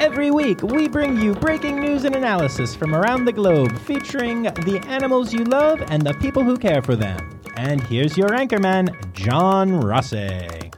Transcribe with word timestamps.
Every 0.00 0.30
week, 0.30 0.62
we 0.62 0.86
bring 0.86 1.20
you 1.20 1.34
breaking 1.34 1.80
news 1.80 2.04
and 2.04 2.14
analysis 2.14 2.72
from 2.72 2.94
around 2.94 3.24
the 3.24 3.32
globe 3.32 3.76
featuring 3.80 4.44
the 4.44 4.80
animals 4.86 5.32
you 5.32 5.42
love 5.42 5.82
and 5.88 6.02
the 6.02 6.14
people 6.14 6.44
who 6.44 6.56
care 6.56 6.82
for 6.82 6.94
them. 6.94 7.40
And 7.56 7.80
here's 7.82 8.16
your 8.16 8.28
anchorman, 8.28 9.12
John 9.12 9.80
Rossi. 9.80 10.70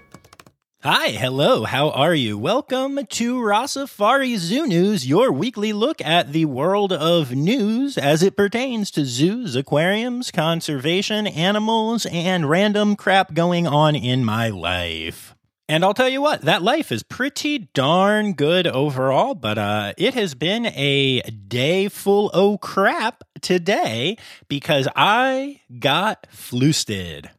Hi, 0.83 1.09
hello, 1.09 1.65
how 1.65 1.91
are 1.91 2.15
you? 2.15 2.39
Welcome 2.39 3.07
to 3.07 3.37
Rossafari 3.37 4.39
Zoo 4.39 4.67
News, 4.67 5.07
your 5.07 5.31
weekly 5.31 5.75
look 5.75 6.01
at 6.01 6.33
the 6.33 6.47
world 6.47 6.91
of 6.91 7.33
news 7.33 7.99
as 7.99 8.23
it 8.23 8.39
pertains 8.39 8.91
to 8.93 9.05
zoos, 9.05 9.55
aquariums, 9.55 10.31
conservation, 10.31 11.27
animals, 11.27 12.07
and 12.07 12.49
random 12.49 12.97
crap 12.97 13.35
going 13.35 13.67
on 13.67 13.95
in 13.95 14.25
my 14.25 14.49
life. 14.49 15.35
And 15.71 15.85
I'll 15.85 15.95
tell 15.95 16.09
you 16.09 16.21
what, 16.21 16.41
that 16.41 16.63
life 16.63 16.91
is 16.91 17.05
pretty 17.05 17.71
darn 17.75 18.33
good 18.33 18.67
overall, 18.67 19.37
but 19.37 19.57
uh, 19.57 19.93
it 19.97 20.15
has 20.15 20.35
been 20.35 20.67
a 20.67 21.21
day 21.21 21.87
full 21.87 22.29
of 22.31 22.61
crap 22.61 23.23
today 23.41 24.17
because 24.49 24.89
I 24.97 25.61
got 25.79 26.27
flusted. 26.29 27.31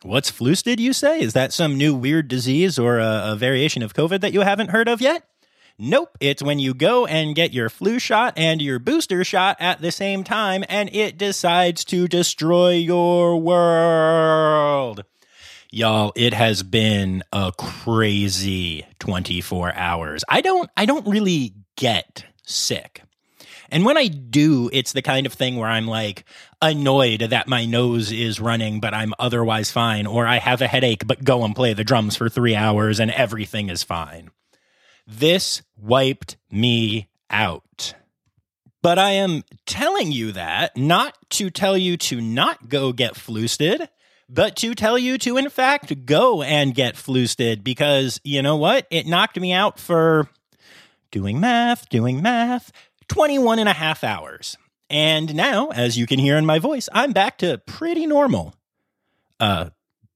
What's 0.00 0.30
flusted, 0.30 0.80
you 0.80 0.94
say? 0.94 1.20
Is 1.20 1.34
that 1.34 1.52
some 1.52 1.76
new 1.76 1.94
weird 1.94 2.28
disease 2.28 2.78
or 2.78 2.98
a, 2.98 3.32
a 3.32 3.36
variation 3.36 3.82
of 3.82 3.92
COVID 3.92 4.22
that 4.22 4.32
you 4.32 4.40
haven't 4.40 4.70
heard 4.70 4.88
of 4.88 5.02
yet? 5.02 5.24
Nope, 5.78 6.16
it's 6.18 6.42
when 6.42 6.60
you 6.60 6.72
go 6.72 7.04
and 7.04 7.36
get 7.36 7.52
your 7.52 7.68
flu 7.68 7.98
shot 7.98 8.32
and 8.38 8.62
your 8.62 8.78
booster 8.78 9.22
shot 9.22 9.58
at 9.60 9.82
the 9.82 9.92
same 9.92 10.24
time 10.24 10.64
and 10.70 10.88
it 10.94 11.18
decides 11.18 11.84
to 11.84 12.08
destroy 12.08 12.70
your 12.70 13.36
world. 13.36 15.04
Y'all, 15.72 16.12
it 16.16 16.34
has 16.34 16.64
been 16.64 17.22
a 17.32 17.52
crazy 17.56 18.84
24 18.98 19.72
hours. 19.74 20.24
I 20.28 20.40
don't 20.40 20.68
I 20.76 20.84
don't 20.84 21.06
really 21.06 21.54
get 21.76 22.24
sick. 22.44 23.02
And 23.70 23.84
when 23.84 23.96
I 23.96 24.08
do, 24.08 24.68
it's 24.72 24.92
the 24.92 25.02
kind 25.02 25.26
of 25.26 25.32
thing 25.32 25.56
where 25.56 25.68
I'm 25.68 25.86
like 25.86 26.24
annoyed 26.60 27.20
that 27.20 27.46
my 27.46 27.66
nose 27.66 28.10
is 28.10 28.40
running, 28.40 28.80
but 28.80 28.94
I'm 28.94 29.14
otherwise 29.20 29.70
fine, 29.70 30.08
or 30.08 30.26
I 30.26 30.38
have 30.38 30.60
a 30.60 30.66
headache, 30.66 31.06
but 31.06 31.22
go 31.22 31.44
and 31.44 31.54
play 31.54 31.72
the 31.72 31.84
drums 31.84 32.16
for 32.16 32.28
three 32.28 32.56
hours 32.56 32.98
and 32.98 33.12
everything 33.12 33.68
is 33.68 33.84
fine. 33.84 34.30
This 35.06 35.62
wiped 35.76 36.36
me 36.50 37.08
out. 37.30 37.94
But 38.82 38.98
I 38.98 39.12
am 39.12 39.44
telling 39.66 40.10
you 40.10 40.32
that 40.32 40.76
not 40.76 41.16
to 41.30 41.50
tell 41.50 41.76
you 41.76 41.96
to 41.98 42.20
not 42.20 42.68
go 42.68 42.92
get 42.92 43.14
flusted, 43.14 43.88
but 44.32 44.56
to 44.56 44.74
tell 44.74 44.96
you 44.96 45.18
to, 45.18 45.36
in 45.36 45.50
fact, 45.50 46.06
go 46.06 46.42
and 46.42 46.74
get 46.74 46.96
flusted 46.96 47.64
because 47.64 48.20
you 48.22 48.42
know 48.42 48.56
what? 48.56 48.86
It 48.90 49.06
knocked 49.06 49.38
me 49.38 49.52
out 49.52 49.78
for 49.78 50.28
doing 51.10 51.40
math, 51.40 51.88
doing 51.88 52.22
math, 52.22 52.70
21 53.08 53.58
and 53.58 53.68
a 53.68 53.72
half 53.72 54.04
hours. 54.04 54.56
And 54.88 55.34
now, 55.34 55.68
as 55.68 55.98
you 55.98 56.06
can 56.06 56.18
hear 56.18 56.36
in 56.36 56.46
my 56.46 56.58
voice, 56.58 56.88
I'm 56.92 57.12
back 57.12 57.38
to 57.38 57.58
pretty 57.58 58.06
normal. 58.06 58.54
Uh, 59.38 59.70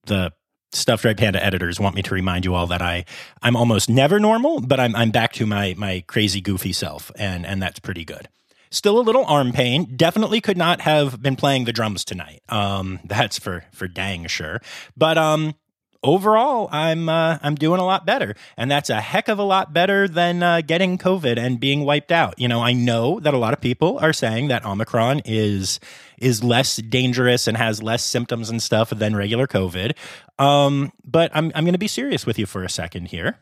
the 0.07 0.33
stuffed 0.73 1.05
red 1.05 1.17
panda 1.17 1.45
editors 1.45 1.79
want 1.81 1.95
me 1.95 2.03
to 2.03 2.15
remind 2.15 2.45
you 2.45 2.55
all 2.55 2.67
that 2.67 2.83
I 2.83 3.05
I'm 3.43 3.57
almost 3.57 3.89
never 3.89 4.19
normal, 4.19 4.61
but 4.61 4.81
I'm 4.81 4.95
I'm 4.97 5.11
back 5.11 5.33
to 5.35 5.47
my 5.47 5.75
my 5.77 6.05
crazy 6.07 6.41
goofy 6.41 6.73
self, 6.73 7.11
and 7.17 7.47
and 7.47 7.63
that's 7.63 7.79
pretty 7.79 8.05
good. 8.05 8.29
Still 8.75 8.99
a 8.99 9.03
little 9.03 9.25
arm 9.27 9.53
pain. 9.53 9.95
Definitely 9.95 10.41
could 10.41 10.57
not 10.57 10.81
have 10.81 11.23
been 11.23 11.37
playing 11.37 11.65
the 11.65 11.73
drums 11.73 12.05
tonight. 12.05 12.43
Um, 12.49 12.99
that's 13.05 13.39
for 13.39 13.65
for 13.71 13.87
dang 13.87 14.27
sure. 14.27 14.61
But 14.97 15.17
um, 15.17 15.55
overall, 16.03 16.69
I'm 16.73 17.09
uh, 17.09 17.39
I'm 17.41 17.55
doing 17.55 17.79
a 17.79 17.85
lot 17.85 18.05
better, 18.05 18.35
and 18.57 18.69
that's 18.69 18.91
a 18.91 19.01
heck 19.01 19.29
of 19.29 19.39
a 19.39 19.45
lot 19.45 19.73
better 19.73 20.09
than 20.09 20.43
uh, 20.43 20.61
getting 20.61 20.99
COVID 20.99 21.39
and 21.39 21.61
being 21.61 21.85
wiped 21.85 22.11
out. 22.11 22.35
You 22.37 22.49
know, 22.49 22.63
I 22.63 22.73
know 22.73 23.21
that 23.21 23.33
a 23.33 23.39
lot 23.39 23.53
of 23.53 23.61
people 23.61 24.01
are 24.01 24.13
saying 24.13 24.49
that 24.49 24.67
Omicron 24.67 25.23
is 25.25 25.79
is 26.19 26.43
less 26.43 26.75
dangerous 26.77 27.47
and 27.47 27.57
has 27.57 27.81
less 27.81 28.03
symptoms 28.03 28.51
and 28.51 28.61
stuff 28.61 28.91
than 28.91 29.15
regular 29.15 29.47
COVID. 29.47 29.93
Um, 30.41 30.91
but 31.05 31.31
I'm 31.33 31.53
I'm 31.55 31.63
going 31.63 31.75
to 31.75 31.79
be 31.79 31.87
serious 31.87 32.27
with 32.27 32.41
you 32.41 32.47
for 32.47 32.65
a 32.65 32.69
second 32.69 33.07
here. 33.07 33.39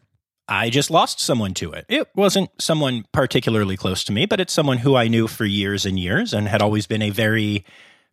I 0.52 0.68
just 0.68 0.90
lost 0.90 1.18
someone 1.18 1.54
to 1.54 1.72
it. 1.72 1.86
It 1.88 2.08
wasn't 2.14 2.50
someone 2.60 3.06
particularly 3.10 3.74
close 3.74 4.04
to 4.04 4.12
me, 4.12 4.26
but 4.26 4.38
it's 4.38 4.52
someone 4.52 4.76
who 4.76 4.94
I 4.94 5.08
knew 5.08 5.26
for 5.26 5.46
years 5.46 5.86
and 5.86 5.98
years 5.98 6.34
and 6.34 6.46
had 6.46 6.60
always 6.60 6.86
been 6.86 7.00
a 7.00 7.08
very 7.08 7.64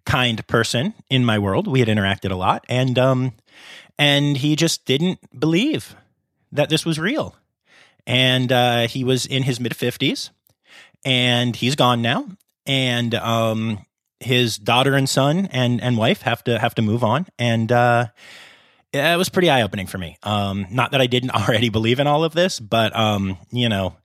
kind 0.06 0.48
person 0.48 0.94
in 1.10 1.26
my 1.26 1.38
world. 1.38 1.68
We 1.68 1.80
had 1.80 1.90
interacted 1.90 2.32
a 2.32 2.38
lot, 2.38 2.64
and 2.70 2.98
um, 2.98 3.34
and 3.98 4.38
he 4.38 4.56
just 4.56 4.86
didn't 4.86 5.20
believe 5.38 5.98
that 6.54 6.70
this 6.70 6.86
was 6.86 6.98
real. 6.98 7.36
And 8.08 8.54
uh, 8.54 8.88
he 8.88 9.04
was 9.04 9.26
in 9.26 9.44
his 9.44 9.60
mid 9.60 9.76
fifties, 9.76 10.30
and 11.04 11.58
he's 11.58 11.76
gone 11.76 12.02
now. 12.02 12.26
And 12.66 13.16
um, 13.16 13.86
his 14.22 14.58
daughter 14.58 14.96
and 14.96 15.10
son 15.10 15.50
and 15.52 15.82
and 15.82 15.98
wife 15.98 16.22
have 16.22 16.42
to 16.46 16.58
have 16.58 16.74
to 16.76 16.82
move 16.82 17.04
on, 17.04 17.28
and 17.38 17.70
uh, 17.70 18.08
it 18.94 19.18
was 19.18 19.30
pretty 19.30 19.50
eye 19.50 19.62
opening 19.62 19.88
for 19.88 19.98
me. 19.98 20.18
Um, 20.24 20.68
not 20.72 20.92
that 20.92 21.02
I 21.02 21.08
didn't 21.08 21.32
already 21.32 21.70
believe 21.70 22.00
in 22.00 22.08
all 22.08 22.24
of 22.24 22.34
this, 22.34 22.60
but 22.60 22.96
um, 22.96 23.38
you 23.52 23.70
know, 23.70 23.96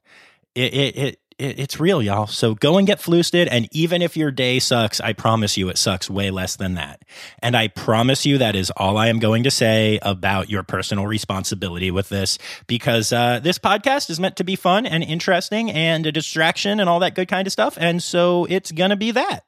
it, 0.53 0.73
it, 0.73 0.97
it 0.97 1.19
it's 1.37 1.79
real, 1.81 2.01
y'all. 2.01 2.27
So 2.27 2.55
go 2.55 2.77
and 2.77 2.87
get 2.87 3.01
flusted. 3.01 3.49
And 3.49 3.67
even 3.71 4.01
if 4.01 4.15
your 4.15 4.31
day 4.31 4.59
sucks, 4.59 5.01
I 5.01 5.11
promise 5.11 5.57
you 5.57 5.67
it 5.67 5.77
sucks 5.77 6.09
way 6.09 6.31
less 6.31 6.55
than 6.55 6.75
that. 6.75 7.03
And 7.39 7.57
I 7.57 7.67
promise 7.67 8.25
you 8.25 8.37
that 8.37 8.55
is 8.55 8.71
all 8.71 8.97
I 8.97 9.07
am 9.07 9.19
going 9.19 9.43
to 9.43 9.51
say 9.51 9.99
about 10.01 10.49
your 10.49 10.63
personal 10.63 11.05
responsibility 11.07 11.91
with 11.91 12.07
this 12.07 12.37
because 12.67 13.11
uh, 13.11 13.39
this 13.39 13.59
podcast 13.59 14.09
is 14.09 14.19
meant 14.19 14.37
to 14.37 14.45
be 14.45 14.55
fun 14.55 14.85
and 14.85 15.03
interesting 15.03 15.69
and 15.71 16.05
a 16.05 16.11
distraction 16.11 16.79
and 16.79 16.89
all 16.89 16.99
that 16.99 17.15
good 17.15 17.27
kind 17.27 17.47
of 17.47 17.51
stuff. 17.51 17.77
And 17.77 18.01
so 18.01 18.45
it's 18.45 18.71
going 18.71 18.91
to 18.91 18.95
be 18.95 19.11
that. 19.11 19.43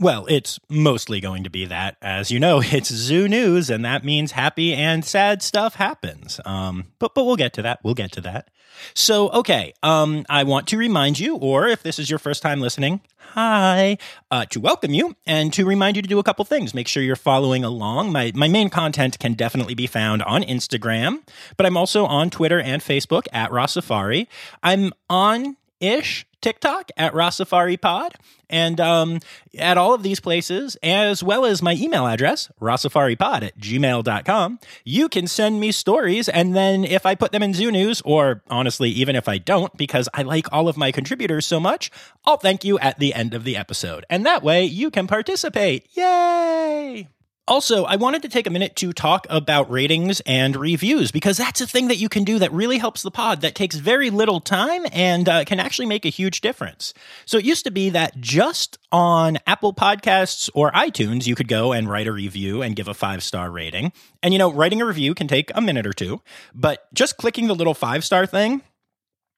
Well, 0.00 0.24
it's 0.30 0.58
mostly 0.70 1.20
going 1.20 1.44
to 1.44 1.50
be 1.50 1.66
that. 1.66 1.98
As 2.00 2.30
you 2.30 2.40
know, 2.40 2.62
it's 2.64 2.88
zoo 2.88 3.28
news, 3.28 3.68
and 3.68 3.84
that 3.84 4.02
means 4.02 4.32
happy 4.32 4.72
and 4.72 5.04
sad 5.04 5.42
stuff 5.42 5.74
happens. 5.74 6.40
Um, 6.46 6.86
but 6.98 7.14
but 7.14 7.26
we'll 7.26 7.36
get 7.36 7.52
to 7.54 7.62
that. 7.62 7.80
We'll 7.84 7.94
get 7.94 8.10
to 8.12 8.22
that. 8.22 8.48
So, 8.94 9.28
okay, 9.30 9.74
um, 9.82 10.24
I 10.30 10.44
want 10.44 10.66
to 10.68 10.78
remind 10.78 11.18
you, 11.18 11.36
or 11.36 11.68
if 11.68 11.82
this 11.82 11.98
is 11.98 12.08
your 12.08 12.18
first 12.18 12.40
time 12.40 12.60
listening, 12.60 13.02
hi, 13.18 13.98
uh, 14.30 14.46
to 14.46 14.60
welcome 14.60 14.94
you 14.94 15.16
and 15.26 15.52
to 15.52 15.66
remind 15.66 15.96
you 15.96 16.02
to 16.02 16.08
do 16.08 16.18
a 16.18 16.22
couple 16.22 16.46
things. 16.46 16.72
Make 16.72 16.88
sure 16.88 17.02
you're 17.02 17.14
following 17.14 17.62
along. 17.62 18.10
My 18.10 18.32
my 18.34 18.48
main 18.48 18.70
content 18.70 19.18
can 19.18 19.34
definitely 19.34 19.74
be 19.74 19.86
found 19.86 20.22
on 20.22 20.42
Instagram, 20.42 21.20
but 21.58 21.66
I'm 21.66 21.76
also 21.76 22.06
on 22.06 22.30
Twitter 22.30 22.58
and 22.58 22.80
Facebook 22.80 23.26
at 23.34 23.50
Rossafari. 23.50 24.28
I'm 24.62 24.92
on 25.10 25.58
ish 25.78 26.24
TikTok 26.40 26.90
at 26.96 27.12
Rossafari 27.12 27.80
Pod. 27.80 28.14
And 28.48 28.80
um, 28.80 29.20
at 29.58 29.78
all 29.78 29.94
of 29.94 30.02
these 30.02 30.18
places, 30.18 30.76
as 30.82 31.22
well 31.22 31.44
as 31.44 31.62
my 31.62 31.74
email 31.74 32.06
address, 32.06 32.50
rossafaripod 32.60 33.42
at 33.42 33.58
gmail.com, 33.58 34.58
you 34.84 35.08
can 35.08 35.28
send 35.28 35.60
me 35.60 35.70
stories. 35.70 36.28
And 36.28 36.54
then 36.54 36.84
if 36.84 37.06
I 37.06 37.14
put 37.14 37.30
them 37.30 37.44
in 37.44 37.54
Zoo 37.54 37.70
News, 37.70 38.02
or 38.04 38.42
honestly, 38.50 38.90
even 38.90 39.14
if 39.14 39.28
I 39.28 39.38
don't, 39.38 39.76
because 39.76 40.08
I 40.12 40.22
like 40.22 40.52
all 40.52 40.68
of 40.68 40.76
my 40.76 40.90
contributors 40.90 41.46
so 41.46 41.60
much, 41.60 41.92
I'll 42.24 42.38
thank 42.38 42.64
you 42.64 42.78
at 42.80 42.98
the 42.98 43.14
end 43.14 43.34
of 43.34 43.44
the 43.44 43.56
episode. 43.56 44.04
And 44.10 44.26
that 44.26 44.42
way 44.42 44.64
you 44.64 44.90
can 44.90 45.06
participate. 45.06 45.86
Yay! 45.94 47.08
Also, 47.50 47.84
I 47.84 47.96
wanted 47.96 48.22
to 48.22 48.28
take 48.28 48.46
a 48.46 48.50
minute 48.50 48.76
to 48.76 48.92
talk 48.92 49.26
about 49.28 49.68
ratings 49.68 50.20
and 50.20 50.54
reviews 50.54 51.10
because 51.10 51.36
that's 51.36 51.60
a 51.60 51.66
thing 51.66 51.88
that 51.88 51.96
you 51.96 52.08
can 52.08 52.22
do 52.22 52.38
that 52.38 52.52
really 52.52 52.78
helps 52.78 53.02
the 53.02 53.10
pod 53.10 53.40
that 53.40 53.56
takes 53.56 53.74
very 53.74 54.08
little 54.08 54.38
time 54.38 54.86
and 54.92 55.28
uh, 55.28 55.44
can 55.44 55.58
actually 55.58 55.86
make 55.86 56.04
a 56.04 56.10
huge 56.10 56.42
difference. 56.42 56.94
So 57.26 57.38
it 57.38 57.44
used 57.44 57.64
to 57.64 57.72
be 57.72 57.90
that 57.90 58.20
just 58.20 58.78
on 58.92 59.38
Apple 59.48 59.74
Podcasts 59.74 60.48
or 60.54 60.70
iTunes, 60.70 61.26
you 61.26 61.34
could 61.34 61.48
go 61.48 61.72
and 61.72 61.90
write 61.90 62.06
a 62.06 62.12
review 62.12 62.62
and 62.62 62.76
give 62.76 62.86
a 62.86 62.94
five 62.94 63.20
star 63.20 63.50
rating. 63.50 63.92
And 64.22 64.32
you 64.32 64.38
know, 64.38 64.52
writing 64.52 64.80
a 64.80 64.86
review 64.86 65.12
can 65.16 65.26
take 65.26 65.50
a 65.52 65.60
minute 65.60 65.88
or 65.88 65.92
two, 65.92 66.22
but 66.54 66.86
just 66.94 67.16
clicking 67.16 67.48
the 67.48 67.56
little 67.56 67.74
five 67.74 68.04
star 68.04 68.26
thing, 68.26 68.62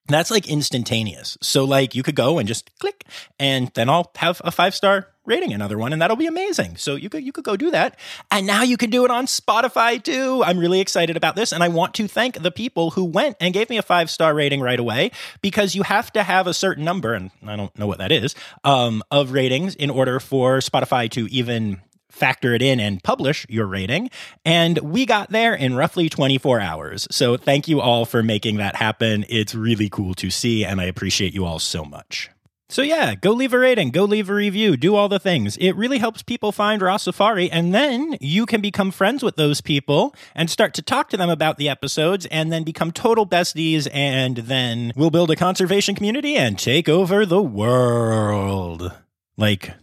that's 0.09 0.31
like 0.31 0.47
instantaneous. 0.51 1.39
So 1.41 1.65
like 1.65 1.95
you 1.95 2.03
could 2.03 2.17
go 2.17 2.39
and 2.39 2.47
just 2.47 2.79
click 2.79 3.07
and 3.39 3.71
then 3.73 3.89
I'll 3.89 4.11
have 4.17 4.43
a 4.45 4.51
five 4.51 4.75
star 4.75 5.09
rating 5.25 5.53
another 5.53 5.79
one, 5.79 5.93
and 5.93 6.03
that'll 6.03 6.17
be 6.17 6.27
amazing. 6.27 6.77
So 6.77 6.95
you 6.95 7.09
could 7.09 7.25
you 7.25 7.33
could 7.33 7.45
go 7.45 7.57
do 7.57 7.71
that, 7.71 7.99
and 8.31 8.47
now 8.47 8.63
you 8.63 8.77
can 8.77 8.91
do 8.91 9.05
it 9.05 9.11
on 9.11 9.27
Spotify 9.27 10.03
too. 10.03 10.43
I'm 10.45 10.59
really 10.59 10.81
excited 10.81 11.17
about 11.17 11.37
this, 11.37 11.53
and 11.53 11.63
I 11.63 11.69
want 11.69 11.95
to 11.95 12.09
thank 12.09 12.43
the 12.43 12.51
people 12.51 12.91
who 12.91 13.05
went 13.05 13.37
and 13.41 13.55
gave 13.55 13.71
me 13.71 13.79
a 13.79 13.83
five 13.83 14.11
star 14.11 14.35
rating 14.35 14.61
right 14.61 14.79
away 14.79 15.11
because 15.41 15.75
you 15.75 15.83
have 15.83 16.13
to 16.13 16.23
have 16.23 16.47
a 16.47 16.55
certain 16.55 16.85
number, 16.85 17.15
and 17.15 17.31
I 17.47 17.57
don't 17.57 17.77
know 17.79 17.87
what 17.87 17.99
that 17.99 18.13
is, 18.13 18.35
um, 18.65 19.03
of 19.11 19.33
ratings 19.33 19.75
in 19.75 19.91
order 19.91 20.21
for 20.21 20.59
Spotify 20.59 21.11
to 21.11 21.27
even 21.31 21.81
factor 22.13 22.55
it 22.55 22.63
in 22.63 22.79
and 22.79 23.03
publish 23.03 23.47
your 23.49 23.67
rating. 23.67 24.11
And 24.45 24.79
we 24.79 25.07
got 25.07 25.31
there 25.31 25.55
in 25.55 25.75
roughly 25.75 26.09
24 26.09 26.61
hours. 26.61 27.09
So 27.11 27.37
thank 27.37 27.69
you 27.69 27.81
all 27.81 28.05
for 28.05 28.23
making 28.23 28.59
that 28.59 28.77
happen. 28.77 29.25
It's 29.29 29.55
really 29.55 29.89
cool 29.89 30.15
to 30.15 30.31
see, 30.31 30.65
and 30.65 30.81
I 30.81 30.85
appreciate 30.85 31.33
you 31.33 31.45
all 31.45 31.59
so 31.59 31.85
much. 31.85 32.31
So 32.73 32.81
yeah, 32.81 33.15
go 33.15 33.33
leave 33.33 33.53
a 33.53 33.59
rating, 33.59 33.91
go 33.91 34.05
leave 34.05 34.31
a 34.31 34.35
review, 34.35 34.79
do 34.79 34.95
all 34.95 35.11
the 35.11 35.19
things. 35.19 35.59
It 35.59 35.73
really 35.73 35.99
helps 35.99 36.23
people 36.23 36.53
find 36.53 36.81
Rossafari, 36.81 37.51
and 37.53 37.75
then 37.75 38.17
you 38.19 38.47
can 38.47 38.63
become 38.63 38.91
friends 38.91 39.23
with 39.23 39.37
those 39.37 39.61
people 39.61 40.15
and 40.35 40.49
start 40.49 40.73
to 40.75 40.83
talk 40.83 41.11
to 41.11 41.19
them 41.19 41.29
about 41.29 41.59
the 41.59 41.69
episodes, 41.69 42.25
and 42.31 42.51
then 42.51 42.65
become 42.65 42.91
total 42.91 43.27
besties, 43.27 43.87
and 43.93 44.39
then 44.39 44.93
we'll 44.97 45.11
build 45.11 45.31
a 45.31 45.37
conservation 45.37 45.95
community 45.95 46.35
and 46.35 46.59
take 46.59 46.89
over 46.89 47.27
the 47.27 47.43
world. 47.43 48.91
Like 49.37 49.75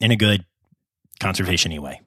in 0.00 0.12
a 0.12 0.16
good 0.16 0.46
conservation 1.18 1.82
way. 1.82 2.02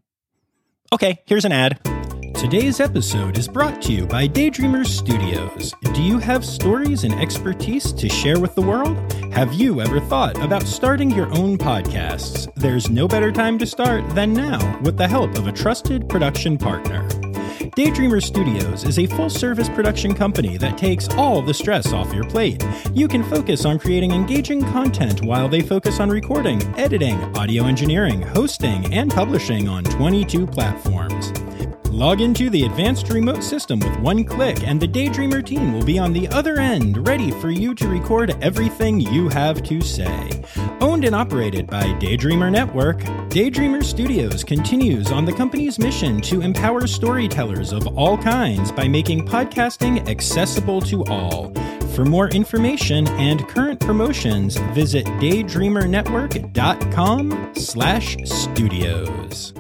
Okay, 0.93 1.21
here's 1.25 1.43
an 1.43 1.51
ad. 1.51 2.00
Today's 2.41 2.79
episode 2.79 3.37
is 3.37 3.47
brought 3.47 3.83
to 3.83 3.93
you 3.93 4.07
by 4.07 4.27
Daydreamers 4.27 4.87
Studios. 4.87 5.75
Do 5.93 6.01
you 6.01 6.17
have 6.17 6.43
stories 6.43 7.03
and 7.03 7.13
expertise 7.13 7.93
to 7.93 8.09
share 8.09 8.39
with 8.39 8.55
the 8.55 8.63
world? 8.63 8.97
Have 9.31 9.53
you 9.53 9.79
ever 9.79 9.99
thought 9.99 10.43
about 10.43 10.63
starting 10.63 11.11
your 11.11 11.27
own 11.37 11.55
podcasts? 11.55 12.51
There's 12.55 12.89
no 12.89 13.07
better 13.07 13.31
time 13.31 13.59
to 13.59 13.67
start 13.67 14.09
than 14.15 14.33
now 14.33 14.79
with 14.79 14.97
the 14.97 15.07
help 15.07 15.37
of 15.37 15.45
a 15.45 15.51
trusted 15.51 16.09
production 16.09 16.57
partner. 16.57 17.07
Daydreamer 17.77 18.23
Studios 18.23 18.85
is 18.85 18.97
a 18.97 19.05
full 19.05 19.29
service 19.29 19.69
production 19.69 20.15
company 20.15 20.57
that 20.57 20.79
takes 20.79 21.07
all 21.09 21.43
the 21.43 21.53
stress 21.53 21.93
off 21.93 22.11
your 22.11 22.23
plate. 22.23 22.65
You 22.91 23.07
can 23.07 23.23
focus 23.23 23.65
on 23.65 23.77
creating 23.77 24.13
engaging 24.13 24.63
content 24.63 25.21
while 25.21 25.47
they 25.47 25.61
focus 25.61 25.99
on 25.99 26.09
recording, 26.09 26.59
editing, 26.75 27.21
audio 27.37 27.65
engineering, 27.65 28.23
hosting, 28.23 28.91
and 28.91 29.11
publishing 29.11 29.69
on 29.69 29.83
22 29.83 30.47
platforms. 30.47 31.31
Log 31.91 32.21
into 32.21 32.49
the 32.49 32.63
advanced 32.63 33.09
remote 33.09 33.43
system 33.43 33.79
with 33.79 33.99
one 33.99 34.23
click, 34.23 34.63
and 34.63 34.79
the 34.79 34.87
Daydreamer 34.87 35.45
team 35.45 35.73
will 35.73 35.83
be 35.83 35.99
on 35.99 36.13
the 36.13 36.27
other 36.29 36.59
end, 36.59 37.05
ready 37.07 37.31
for 37.31 37.49
you 37.49 37.75
to 37.75 37.87
record 37.87 38.35
everything 38.41 38.99
you 38.99 39.29
have 39.29 39.61
to 39.63 39.79
say. 39.81 40.43
Owned 40.79 41.05
and 41.05 41.13
operated 41.13 41.67
by 41.67 41.83
Daydreamer 41.99 42.51
Network, 42.51 42.99
Daydreamer 43.29 43.83
Studios 43.83 44.43
continues 44.43 45.11
on 45.11 45.25
the 45.25 45.33
company's 45.33 45.77
mission 45.79 46.21
to 46.21 46.41
empower 46.41 46.87
storytellers 46.87 47.73
of 47.73 47.85
all 47.97 48.17
kinds 48.17 48.71
by 48.71 48.87
making 48.87 49.27
podcasting 49.27 50.07
accessible 50.07 50.81
to 50.81 51.03
all. 51.05 51.53
For 51.95 52.05
more 52.05 52.29
information 52.29 53.07
and 53.09 53.47
current 53.49 53.81
promotions, 53.81 54.57
visit 54.73 55.05
daydreamernetwork.com 55.05 57.51
slash 57.53 58.17
studios. 58.23 59.53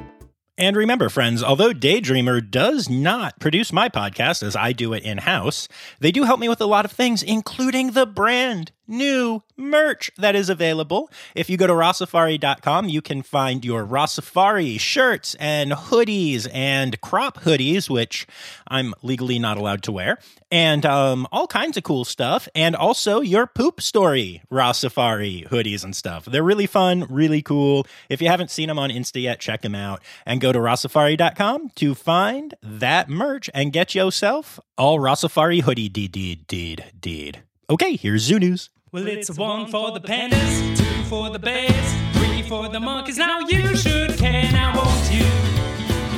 And 0.61 0.75
remember, 0.75 1.09
friends, 1.09 1.41
although 1.41 1.73
Daydreamer 1.73 2.39
does 2.39 2.87
not 2.87 3.39
produce 3.39 3.73
my 3.73 3.89
podcast 3.89 4.43
as 4.43 4.55
I 4.55 4.73
do 4.73 4.93
it 4.93 5.01
in 5.01 5.17
house, 5.17 5.67
they 5.99 6.11
do 6.11 6.25
help 6.25 6.39
me 6.39 6.47
with 6.47 6.61
a 6.61 6.67
lot 6.67 6.85
of 6.85 6.91
things, 6.91 7.23
including 7.23 7.93
the 7.93 8.05
brand 8.05 8.71
new 8.87 9.43
merch 9.57 10.11
that 10.17 10.35
is 10.35 10.49
available. 10.49 11.09
If 11.35 11.49
you 11.49 11.57
go 11.57 11.67
to 11.67 11.73
rossafari.com, 11.73 12.89
you 12.89 13.01
can 13.01 13.21
find 13.21 13.63
your 13.63 13.85
Rossafari 13.85 14.79
shirts 14.79 15.35
and 15.35 15.71
hoodies 15.71 16.47
and 16.53 16.99
crop 17.01 17.41
hoodies, 17.41 17.89
which 17.89 18.27
I'm 18.67 18.93
legally 19.01 19.39
not 19.39 19.57
allowed 19.57 19.83
to 19.83 19.91
wear, 19.91 20.17
and 20.51 20.85
um, 20.85 21.27
all 21.31 21.47
kinds 21.47 21.77
of 21.77 21.83
cool 21.83 22.05
stuff. 22.05 22.47
And 22.55 22.75
also 22.75 23.21
your 23.21 23.47
poop 23.47 23.81
story 23.81 24.41
Rossafari 24.51 25.47
hoodies 25.47 25.83
and 25.83 25.95
stuff. 25.95 26.25
They're 26.25 26.43
really 26.43 26.67
fun, 26.67 27.05
really 27.09 27.41
cool. 27.41 27.85
If 28.09 28.21
you 28.21 28.27
haven't 28.27 28.51
seen 28.51 28.67
them 28.67 28.79
on 28.79 28.89
Insta 28.89 29.21
yet, 29.21 29.39
check 29.39 29.61
them 29.61 29.75
out 29.75 30.01
and 30.25 30.41
go 30.41 30.51
to 30.51 30.59
rossafari.com 30.59 31.69
to 31.75 31.95
find 31.95 32.55
that 32.61 33.09
merch 33.09 33.49
and 33.53 33.71
get 33.73 33.95
yourself 33.95 34.59
all 34.77 34.99
Rossafari 34.99 35.61
hoodie 35.61 35.89
deed, 35.89 36.11
deed, 36.11 36.47
deed, 36.47 36.85
deed. 36.99 37.43
Okay, 37.71 37.95
here's 37.95 38.23
Zoo 38.23 38.37
News. 38.37 38.69
Well, 38.91 39.07
it's 39.07 39.29
a 39.29 39.33
one 39.33 39.65
for 39.65 39.91
the 39.91 40.01
pandas, 40.01 40.77
two 40.77 41.03
for 41.05 41.29
the 41.29 41.39
bears, 41.39 41.71
three 42.11 42.41
for 42.41 42.67
the 42.67 42.81
monkeys. 42.81 43.17
Now 43.17 43.39
you 43.39 43.77
should 43.77 44.17
care. 44.17 44.51
Now 44.51 44.75
won't 44.75 45.09
you 45.09 45.23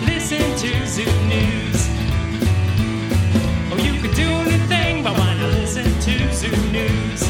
listen 0.07 0.39
to 0.39 0.87
Zoo 0.87 1.05
News? 1.27 1.87
Oh, 3.71 3.79
you 3.79 4.01
could 4.01 4.15
do 4.15 4.23
anything, 4.23 5.03
but 5.03 5.15
why 5.15 5.35
not 5.35 5.53
listen 5.53 5.83
to 5.83 6.33
Zoo 6.33 6.71
News? 6.71 7.29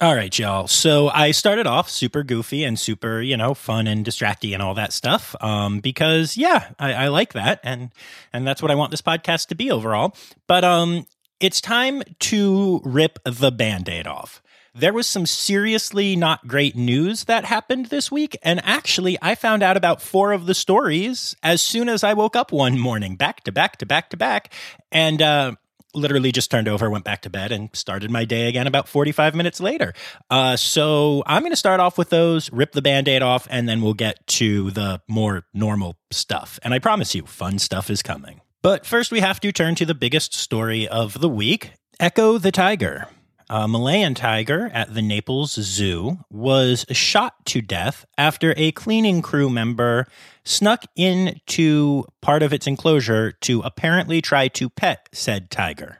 All 0.00 0.16
right, 0.16 0.36
y'all. 0.38 0.66
So 0.66 1.10
I 1.10 1.32
started 1.32 1.66
off 1.66 1.90
super 1.90 2.22
goofy 2.22 2.64
and 2.64 2.78
super, 2.78 3.20
you 3.20 3.36
know, 3.36 3.52
fun 3.52 3.86
and 3.88 4.06
distracty 4.06 4.54
and 4.54 4.62
all 4.62 4.72
that 4.76 4.90
stuff. 4.90 5.36
Um, 5.42 5.80
because 5.80 6.38
yeah, 6.38 6.70
I, 6.78 6.94
I 6.94 7.08
like 7.08 7.34
that, 7.34 7.60
and 7.62 7.92
and 8.32 8.46
that's 8.46 8.62
what 8.62 8.70
I 8.70 8.74
want 8.74 8.90
this 8.90 9.02
podcast 9.02 9.48
to 9.48 9.54
be 9.54 9.70
overall. 9.70 10.16
But 10.46 10.64
um, 10.64 11.04
it's 11.42 11.60
time 11.60 12.02
to 12.20 12.80
rip 12.84 13.18
the 13.24 13.50
band-aid 13.50 14.06
off. 14.06 14.40
There 14.74 14.92
was 14.92 15.06
some 15.06 15.26
seriously 15.26 16.16
not 16.16 16.46
great 16.46 16.76
news 16.76 17.24
that 17.24 17.44
happened 17.44 17.86
this 17.86 18.10
week, 18.10 18.38
and 18.42 18.64
actually, 18.64 19.18
I 19.20 19.34
found 19.34 19.62
out 19.62 19.76
about 19.76 20.00
four 20.00 20.32
of 20.32 20.46
the 20.46 20.54
stories 20.54 21.36
as 21.42 21.60
soon 21.60 21.90
as 21.90 22.02
I 22.04 22.14
woke 22.14 22.36
up 22.36 22.52
one 22.52 22.78
morning, 22.78 23.16
back 23.16 23.44
to 23.44 23.52
back 23.52 23.76
to 23.78 23.86
back 23.86 24.08
to 24.10 24.16
back, 24.16 24.54
and 24.90 25.20
uh, 25.20 25.56
literally 25.94 26.32
just 26.32 26.50
turned 26.50 26.68
over, 26.68 26.88
went 26.88 27.04
back 27.04 27.22
to 27.22 27.30
bed, 27.30 27.50
and 27.52 27.68
started 27.74 28.10
my 28.10 28.24
day 28.24 28.48
again 28.48 28.66
about 28.66 28.88
45 28.88 29.34
minutes 29.34 29.60
later. 29.60 29.92
Uh, 30.30 30.56
so 30.56 31.22
I'm 31.26 31.42
going 31.42 31.52
to 31.52 31.56
start 31.56 31.80
off 31.80 31.98
with 31.98 32.08
those, 32.08 32.50
rip 32.52 32.72
the 32.72 32.82
band 32.82 33.08
aid 33.08 33.20
off, 33.20 33.46
and 33.50 33.68
then 33.68 33.82
we'll 33.82 33.94
get 33.94 34.26
to 34.28 34.70
the 34.70 35.02
more 35.08 35.44
normal 35.52 35.98
stuff. 36.12 36.58
And 36.62 36.72
I 36.72 36.78
promise 36.78 37.14
you, 37.14 37.26
fun 37.26 37.58
stuff 37.58 37.90
is 37.90 38.00
coming. 38.00 38.40
But 38.62 38.86
first, 38.86 39.10
we 39.10 39.18
have 39.18 39.40
to 39.40 39.50
turn 39.50 39.74
to 39.74 39.84
the 39.84 39.94
biggest 39.94 40.32
story 40.32 40.86
of 40.86 41.20
the 41.20 41.28
week 41.28 41.72
Echo 41.98 42.38
the 42.38 42.52
Tiger. 42.52 43.08
A 43.50 43.66
Malayan 43.66 44.14
tiger 44.14 44.70
at 44.72 44.94
the 44.94 45.02
Naples 45.02 45.52
Zoo 45.52 46.18
was 46.30 46.86
shot 46.90 47.44
to 47.46 47.60
death 47.60 48.06
after 48.16 48.54
a 48.56 48.70
cleaning 48.72 49.20
crew 49.20 49.50
member 49.50 50.06
snuck 50.44 50.84
into 50.96 52.04
part 52.22 52.42
of 52.42 52.52
its 52.52 52.68
enclosure 52.68 53.32
to 53.42 53.60
apparently 53.62 54.22
try 54.22 54.46
to 54.48 54.70
pet 54.70 55.08
said 55.12 55.50
tiger. 55.50 55.98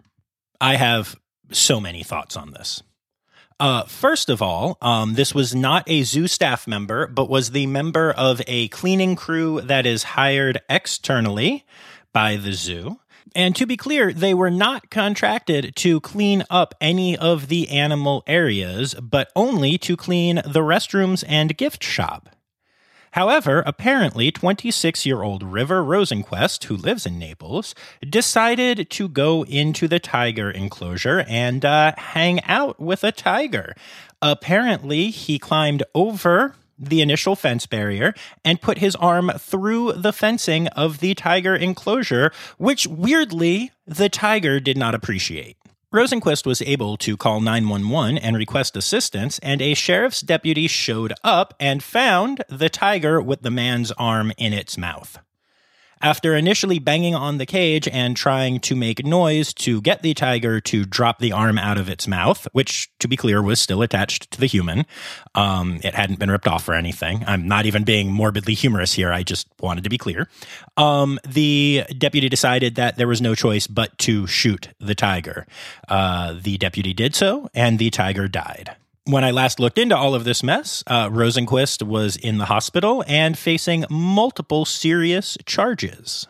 I 0.61 0.77
have 0.77 1.17
so 1.51 1.81
many 1.81 2.05
thoughts 2.05 2.37
on 2.37 2.53
this. 2.53 2.83
Uh, 3.61 3.85
first 3.85 4.31
of 4.31 4.41
all, 4.41 4.79
um, 4.81 5.15
this 5.15 5.35
was 5.35 5.55
not 5.55 5.85
a 5.89 6.05
zoo 6.05 6.27
staff 6.27 6.67
member, 6.67 7.07
but 7.07 7.29
was 7.29 7.51
the 7.51 7.67
member 7.67 8.13
of 8.13 8.41
a 8.47 8.69
cleaning 8.69 9.15
crew 9.15 9.61
that 9.61 9.85
is 9.85 10.03
hired 10.03 10.61
externally 10.71 11.67
by 12.13 12.37
the 12.37 12.53
zoo. 12.53 12.99
And 13.35 13.57
to 13.57 13.67
be 13.67 13.77
clear, 13.77 14.13
they 14.13 14.35
were 14.35 14.51
not 14.51 14.91
contracted 14.91 15.75
to 15.77 16.01
clean 16.01 16.45
up 16.51 16.75
any 16.81 17.17
of 17.17 17.49
the 17.49 17.71
animal 17.71 18.23
areas, 18.27 18.95
but 18.95 19.31
only 19.35 19.79
to 19.79 19.97
clean 19.97 20.37
the 20.37 20.61
restrooms 20.61 21.25
and 21.27 21.57
gift 21.57 21.83
shop. 21.83 22.29
However, 23.13 23.63
apparently, 23.67 24.33
26 24.33 25.05
year 25.05 25.23
old 25.23 25.43
River 25.43 25.83
Rosenquist, 25.83 26.65
who 26.65 26.77
lives 26.77 27.05
in 27.05 27.19
Naples, 27.19 27.75
decided 28.09 28.89
to 28.91 29.09
go 29.09 29.45
into 29.45 29.87
the 29.87 29.99
tiger 29.99 30.51
enclosure 30.51 31.25
and 31.29 31.65
uh, 31.65 31.93
hang 31.99 32.43
out 32.45 32.81
with 32.81 33.05
a 33.05 33.13
tiger. 33.13 33.75
Apparently, 34.23 35.11
he 35.11 35.39
climbed 35.39 35.83
over 35.95 36.55
the 36.79 37.01
initial 37.01 37.37
fence 37.37 37.67
barrier 37.67 38.15
and 38.45 38.61
put 38.61 38.79
his 38.79 38.97
arm 38.97 39.31
through 39.39 39.93
the 39.93 40.13
fencing 40.13 40.69
of 40.69 40.99
the 41.01 41.15
tiger 41.15 41.55
enclosure, 41.55 42.33
which 42.59 42.87
weirdly 42.87 43.71
the 43.87 44.09
tiger 44.09 44.61
did 44.61 44.77
not 44.77 44.95
appreciate. 44.95 45.57
Rosenquist 45.93 46.47
was 46.47 46.63
able 46.63 46.97
to 46.97 47.19
call 47.19 47.41
911 47.41 48.17
and 48.17 48.35
request 48.35 48.79
assistance, 48.79 49.39
and 49.41 49.61
a 49.61 49.75
sheriff's 49.75 50.23
deputy 50.23 50.67
showed 50.67 51.13
up 51.23 51.53
and 51.61 51.83
found 51.83 52.43
the 52.49 52.71
tiger 52.71 53.21
with 53.21 53.43
the 53.43 53.51
man's 53.51 53.93
arm 53.93 54.33
in 54.39 54.55
its 54.55 54.79
mouth. 54.79 55.19
After 56.03 56.35
initially 56.35 56.81
banging 56.81 57.15
on 57.15 57.39
the 57.39 57.47
cage 57.47 57.87
and 57.87 58.17
trying 58.17 58.59
to 58.61 58.75
make 58.75 59.05
noise 59.05 59.55
to 59.55 59.81
get 59.81 60.03
the 60.03 60.15
tiger 60.15 60.61
to 60.63 60.85
drop 60.85 61.21
the 61.21 61.31
arm 61.31 61.59
out 61.59 61.79
of 61.79 61.89
its 61.89 62.09
mouth, 62.09 62.49
which, 62.51 62.91
to 62.99 63.07
be 63.07 63.17
clear, 63.17 63.41
was 63.41 63.61
still 63.61 63.83
attached 63.83 64.29
to 64.33 64.41
the 64.41 64.47
human, 64.47 64.85
um, 65.37 65.79
it 65.85 65.95
hadn't 65.95 66.19
been 66.19 66.31
ripped 66.31 66.49
off 66.49 66.69
or 66.69 66.75
anything. 66.75 67.23
I'm 67.25 67.47
not 67.47 67.67
even 67.67 67.85
being 67.85 68.11
morbidly 68.13 68.55
humorous 68.55 68.93
here. 68.95 69.13
I 69.13 69.23
just 69.23 69.47
wanted 69.61 69.85
to 69.85 69.91
be 69.91 69.99
clear. 69.99 70.29
Um, 70.77 71.21
the 71.25 71.85
deputy 71.97 72.29
decided 72.29 72.75
that 72.75 72.97
there 72.97 73.09
was 73.09 73.23
no 73.23 73.37
choice 73.37 73.69
but 73.69 73.97
to 73.99 74.27
shoot 74.27 74.71
the 74.81 74.97
tiger. 74.97 75.47
Uh, 75.89 76.35
the 76.41 76.59
deputy 76.59 76.93
did 76.93 77.15
so, 77.15 77.49
and 77.55 77.79
the 77.79 77.91
tiger 77.91 78.27
died. 78.27 78.77
When 79.05 79.25
I 79.25 79.33
last 79.33 79.59
looked 79.59 79.79
into 79.79 79.97
all 79.97 80.15
of 80.15 80.23
this 80.23 80.45
mess, 80.45 80.85
uh, 80.87 81.09
Rosenquist 81.09 81.83
was 81.83 82.15
in 82.15 82.39
the 82.39 82.45
hospital 82.45 83.03
and 83.09 83.37
facing 83.37 83.85
multiple 83.91 84.65
serious 84.65 85.37
charges. 85.45 86.29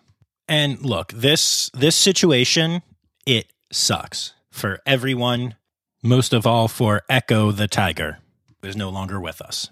And 0.48 0.80
look, 0.80 1.12
this 1.12 1.70
this 1.74 1.94
situation 1.94 2.82
it 3.26 3.52
sucks 3.70 4.32
for 4.50 4.80
everyone, 4.86 5.56
most 6.02 6.32
of 6.32 6.46
all 6.46 6.66
for 6.66 7.02
Echo 7.10 7.52
the 7.52 7.68
tiger, 7.68 8.18
who 8.62 8.68
is 8.68 8.76
no 8.76 8.88
longer 8.88 9.20
with 9.20 9.42
us. 9.42 9.68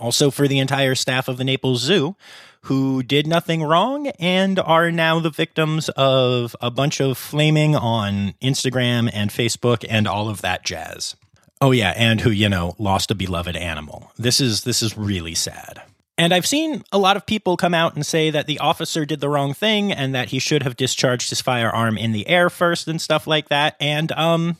Also 0.00 0.30
for 0.30 0.48
the 0.48 0.58
entire 0.58 0.94
staff 0.94 1.28
of 1.28 1.36
the 1.36 1.44
Naples 1.44 1.82
Zoo, 1.82 2.16
who 2.62 3.02
did 3.02 3.26
nothing 3.26 3.62
wrong 3.62 4.08
and 4.18 4.58
are 4.58 4.90
now 4.90 5.20
the 5.20 5.30
victims 5.30 5.90
of 5.90 6.56
a 6.62 6.70
bunch 6.70 7.00
of 7.00 7.18
flaming 7.18 7.76
on 7.76 8.34
Instagram 8.42 9.10
and 9.12 9.30
Facebook 9.30 9.84
and 9.88 10.08
all 10.08 10.30
of 10.30 10.40
that 10.40 10.64
jazz. 10.64 11.14
Oh 11.60 11.70
yeah, 11.70 11.92
and 11.96 12.20
who, 12.20 12.30
you 12.30 12.48
know, 12.48 12.74
lost 12.78 13.10
a 13.10 13.14
beloved 13.14 13.56
animal. 13.56 14.12
This 14.18 14.40
is 14.40 14.64
this 14.64 14.82
is 14.82 14.96
really 14.96 15.34
sad. 15.34 15.82
And 16.16 16.32
I've 16.32 16.46
seen 16.46 16.84
a 16.92 16.98
lot 16.98 17.16
of 17.16 17.26
people 17.26 17.56
come 17.56 17.74
out 17.74 17.94
and 17.94 18.06
say 18.06 18.30
that 18.30 18.46
the 18.46 18.60
officer 18.60 19.04
did 19.04 19.20
the 19.20 19.28
wrong 19.28 19.52
thing 19.52 19.90
and 19.90 20.14
that 20.14 20.28
he 20.28 20.38
should 20.38 20.62
have 20.62 20.76
discharged 20.76 21.30
his 21.30 21.40
firearm 21.40 21.98
in 21.98 22.12
the 22.12 22.28
air 22.28 22.50
first 22.50 22.86
and 22.86 23.00
stuff 23.00 23.26
like 23.26 23.48
that. 23.48 23.74
And 23.80 24.12
um 24.12 24.56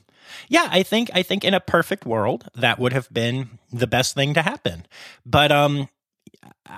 yeah, 0.49 0.69
I 0.71 0.83
think 0.83 1.11
I 1.15 1.23
think 1.23 1.45
in 1.45 1.55
a 1.55 1.61
perfect 1.61 2.05
world 2.05 2.49
that 2.57 2.79
would 2.79 2.93
have 2.93 3.13
been 3.13 3.59
the 3.73 3.87
best 3.87 4.15
thing 4.15 4.35
to 4.35 4.43
happen. 4.43 4.87
But 5.25 5.53
um 5.53 5.89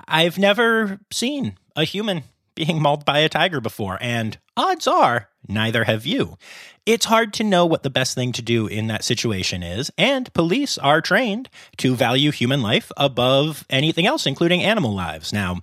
I've 0.07 0.37
never 0.37 0.99
seen 1.11 1.57
a 1.75 1.83
human 1.83 2.23
being 2.53 2.81
mauled 2.81 3.05
by 3.05 3.19
a 3.19 3.29
tiger 3.29 3.61
before, 3.61 3.97
and 3.99 4.37
odds 4.57 4.87
are 4.87 5.29
neither 5.47 5.85
have 5.85 6.05
you. 6.05 6.37
It's 6.85 7.05
hard 7.05 7.33
to 7.33 7.43
know 7.43 7.65
what 7.65 7.83
the 7.83 7.89
best 7.89 8.15
thing 8.15 8.31
to 8.33 8.41
do 8.41 8.67
in 8.67 8.87
that 8.87 9.03
situation 9.03 9.61
is, 9.61 9.91
and 9.97 10.31
police 10.33 10.77
are 10.77 11.01
trained 11.01 11.49
to 11.77 11.95
value 11.95 12.31
human 12.31 12.61
life 12.61 12.91
above 12.95 13.65
anything 13.69 14.07
else, 14.07 14.25
including 14.25 14.63
animal 14.63 14.93
lives. 14.93 15.33
Now, 15.33 15.61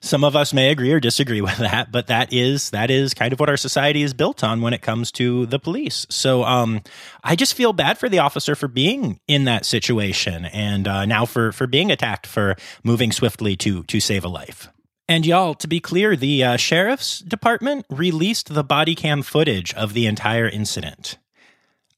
some 0.00 0.24
of 0.24 0.36
us 0.36 0.52
may 0.52 0.70
agree 0.70 0.92
or 0.92 1.00
disagree 1.00 1.40
with 1.48 1.58
that, 1.58 1.92
but 1.92 2.08
that 2.08 2.32
is 2.32 2.70
that 2.70 2.90
is 2.90 3.14
kind 3.14 3.32
of 3.32 3.40
what 3.40 3.48
our 3.48 3.56
society 3.56 4.02
is 4.02 4.12
built 4.12 4.42
on 4.42 4.60
when 4.60 4.74
it 4.74 4.82
comes 4.82 5.12
to 5.12 5.46
the 5.46 5.58
police. 5.58 6.04
So, 6.10 6.44
um, 6.44 6.82
I 7.22 7.36
just 7.36 7.54
feel 7.54 7.72
bad 7.72 7.96
for 7.96 8.08
the 8.08 8.18
officer 8.18 8.54
for 8.54 8.68
being 8.68 9.20
in 9.28 9.44
that 9.44 9.64
situation, 9.64 10.46
and 10.46 10.88
uh, 10.88 11.06
now 11.06 11.26
for 11.26 11.52
for 11.52 11.66
being 11.66 11.92
attacked 11.92 12.26
for 12.26 12.56
moving 12.82 13.12
swiftly 13.12 13.56
to 13.58 13.84
to 13.84 14.00
save 14.00 14.24
a 14.24 14.28
life. 14.28 14.68
And 15.08 15.24
y'all, 15.24 15.54
to 15.54 15.68
be 15.68 15.78
clear, 15.78 16.16
the 16.16 16.42
uh, 16.42 16.56
sheriff's 16.56 17.20
department 17.20 17.86
released 17.88 18.52
the 18.52 18.64
body 18.64 18.94
cam 18.94 19.22
footage 19.22 19.72
of 19.74 19.94
the 19.94 20.06
entire 20.06 20.48
incident. 20.48 21.18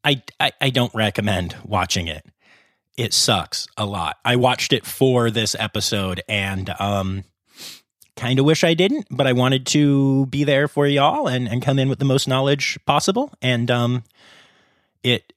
I, 0.04 0.22
I, 0.38 0.52
I 0.60 0.70
don't 0.70 0.94
recommend 0.94 1.56
watching 1.64 2.06
it. 2.06 2.26
It 2.98 3.14
sucks 3.14 3.66
a 3.76 3.86
lot. 3.86 4.18
I 4.24 4.36
watched 4.36 4.72
it 4.72 4.84
for 4.84 5.30
this 5.30 5.56
episode 5.58 6.22
and 6.28 6.68
um, 6.78 7.24
kind 8.16 8.38
of 8.38 8.44
wish 8.44 8.62
I 8.62 8.74
didn't, 8.74 9.06
but 9.10 9.26
I 9.26 9.32
wanted 9.32 9.64
to 9.68 10.26
be 10.26 10.44
there 10.44 10.68
for 10.68 10.86
y'all 10.86 11.28
and, 11.28 11.48
and 11.48 11.62
come 11.62 11.78
in 11.78 11.88
with 11.88 12.00
the 12.00 12.04
most 12.04 12.28
knowledge 12.28 12.78
possible. 12.84 13.32
And 13.40 13.70
um, 13.70 14.04
it 15.02 15.32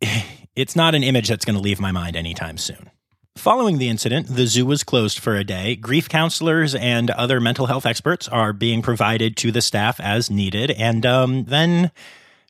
it's 0.54 0.76
not 0.76 0.94
an 0.94 1.02
image 1.02 1.28
that's 1.28 1.44
going 1.44 1.56
to 1.56 1.62
leave 1.62 1.80
my 1.80 1.90
mind 1.90 2.14
anytime 2.14 2.58
soon. 2.58 2.91
Following 3.36 3.78
the 3.78 3.88
incident, 3.88 4.28
the 4.28 4.46
zoo 4.46 4.66
was 4.66 4.84
closed 4.84 5.18
for 5.18 5.34
a 5.36 5.42
day. 5.42 5.74
Grief 5.74 6.08
counselors 6.08 6.74
and 6.74 7.10
other 7.10 7.40
mental 7.40 7.66
health 7.66 7.86
experts 7.86 8.28
are 8.28 8.52
being 8.52 8.82
provided 8.82 9.36
to 9.38 9.50
the 9.50 9.62
staff 9.62 9.98
as 9.98 10.30
needed. 10.30 10.70
And 10.70 11.04
um, 11.06 11.44
then, 11.44 11.90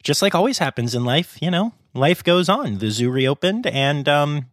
just 0.02 0.22
like 0.22 0.34
always 0.34 0.58
happens 0.58 0.94
in 0.94 1.04
life, 1.04 1.38
you 1.40 1.50
know, 1.50 1.72
life 1.94 2.24
goes 2.24 2.48
on. 2.48 2.78
The 2.78 2.90
zoo 2.90 3.10
reopened, 3.10 3.66
and 3.68 4.08
um, 4.08 4.46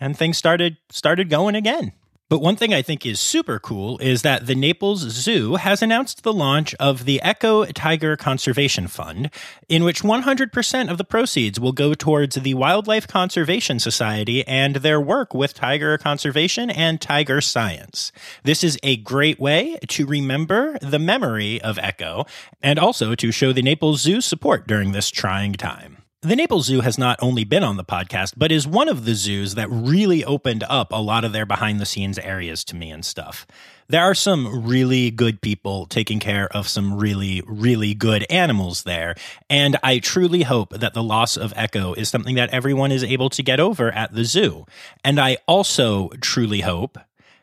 and 0.00 0.18
things 0.18 0.36
started 0.36 0.76
started 0.90 1.30
going 1.30 1.54
again. 1.54 1.92
But 2.30 2.40
one 2.40 2.54
thing 2.54 2.72
I 2.72 2.80
think 2.80 3.04
is 3.04 3.18
super 3.18 3.58
cool 3.58 3.98
is 3.98 4.22
that 4.22 4.46
the 4.46 4.54
Naples 4.54 5.00
Zoo 5.00 5.56
has 5.56 5.82
announced 5.82 6.22
the 6.22 6.32
launch 6.32 6.76
of 6.76 7.04
the 7.04 7.20
Echo 7.22 7.64
Tiger 7.64 8.16
Conservation 8.16 8.86
Fund, 8.86 9.30
in 9.68 9.82
which 9.82 10.04
100% 10.04 10.90
of 10.90 10.96
the 10.96 11.02
proceeds 11.02 11.58
will 11.58 11.72
go 11.72 11.92
towards 11.92 12.36
the 12.36 12.54
Wildlife 12.54 13.08
Conservation 13.08 13.80
Society 13.80 14.46
and 14.46 14.76
their 14.76 15.00
work 15.00 15.34
with 15.34 15.54
tiger 15.54 15.98
conservation 15.98 16.70
and 16.70 17.00
tiger 17.00 17.40
science. 17.40 18.12
This 18.44 18.62
is 18.62 18.78
a 18.84 18.98
great 18.98 19.40
way 19.40 19.80
to 19.88 20.06
remember 20.06 20.78
the 20.80 21.00
memory 21.00 21.60
of 21.60 21.80
Echo 21.80 22.26
and 22.62 22.78
also 22.78 23.16
to 23.16 23.32
show 23.32 23.52
the 23.52 23.60
Naples 23.60 24.02
Zoo 24.02 24.20
support 24.20 24.68
during 24.68 24.92
this 24.92 25.10
trying 25.10 25.54
time. 25.54 25.99
The 26.22 26.36
Naples 26.36 26.66
Zoo 26.66 26.82
has 26.82 26.98
not 26.98 27.18
only 27.22 27.44
been 27.44 27.64
on 27.64 27.78
the 27.78 27.84
podcast, 27.84 28.34
but 28.36 28.52
is 28.52 28.66
one 28.66 28.90
of 28.90 29.06
the 29.06 29.14
zoos 29.14 29.54
that 29.54 29.70
really 29.70 30.22
opened 30.22 30.62
up 30.68 30.92
a 30.92 31.00
lot 31.00 31.24
of 31.24 31.32
their 31.32 31.46
behind 31.46 31.80
the 31.80 31.86
scenes 31.86 32.18
areas 32.18 32.62
to 32.64 32.76
me 32.76 32.90
and 32.90 33.02
stuff. 33.02 33.46
There 33.88 34.02
are 34.02 34.14
some 34.14 34.66
really 34.66 35.10
good 35.10 35.40
people 35.40 35.86
taking 35.86 36.20
care 36.20 36.46
of 36.54 36.68
some 36.68 36.98
really, 36.98 37.42
really 37.46 37.94
good 37.94 38.26
animals 38.28 38.82
there. 38.82 39.14
And 39.48 39.78
I 39.82 39.98
truly 39.98 40.42
hope 40.42 40.74
that 40.78 40.92
the 40.92 41.02
loss 41.02 41.38
of 41.38 41.54
Echo 41.56 41.94
is 41.94 42.10
something 42.10 42.34
that 42.34 42.50
everyone 42.50 42.92
is 42.92 43.02
able 43.02 43.30
to 43.30 43.42
get 43.42 43.58
over 43.58 43.90
at 43.90 44.12
the 44.12 44.24
zoo. 44.24 44.66
And 45.02 45.18
I 45.18 45.38
also 45.48 46.10
truly 46.20 46.60
hope 46.60 46.98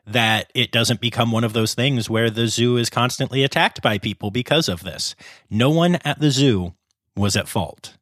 that 0.05 0.51
it 0.53 0.71
doesn't 0.71 1.01
become 1.01 1.31
one 1.31 1.43
of 1.43 1.53
those 1.53 1.73
things 1.73 2.11
where 2.11 2.29
the 2.29 2.45
zoo 2.45 2.77
is 2.77 2.91
constantly 2.91 3.43
attacked 3.43 3.81
by 3.81 3.97
people 3.97 4.29
because 4.29 4.69
of 4.69 4.83
this. 4.83 5.15
No 5.49 5.71
one 5.71 5.95
at 6.05 6.19
the 6.19 6.29
zoo 6.29 6.75
was 7.15 7.35
at 7.35 7.47
fault. 7.47 7.96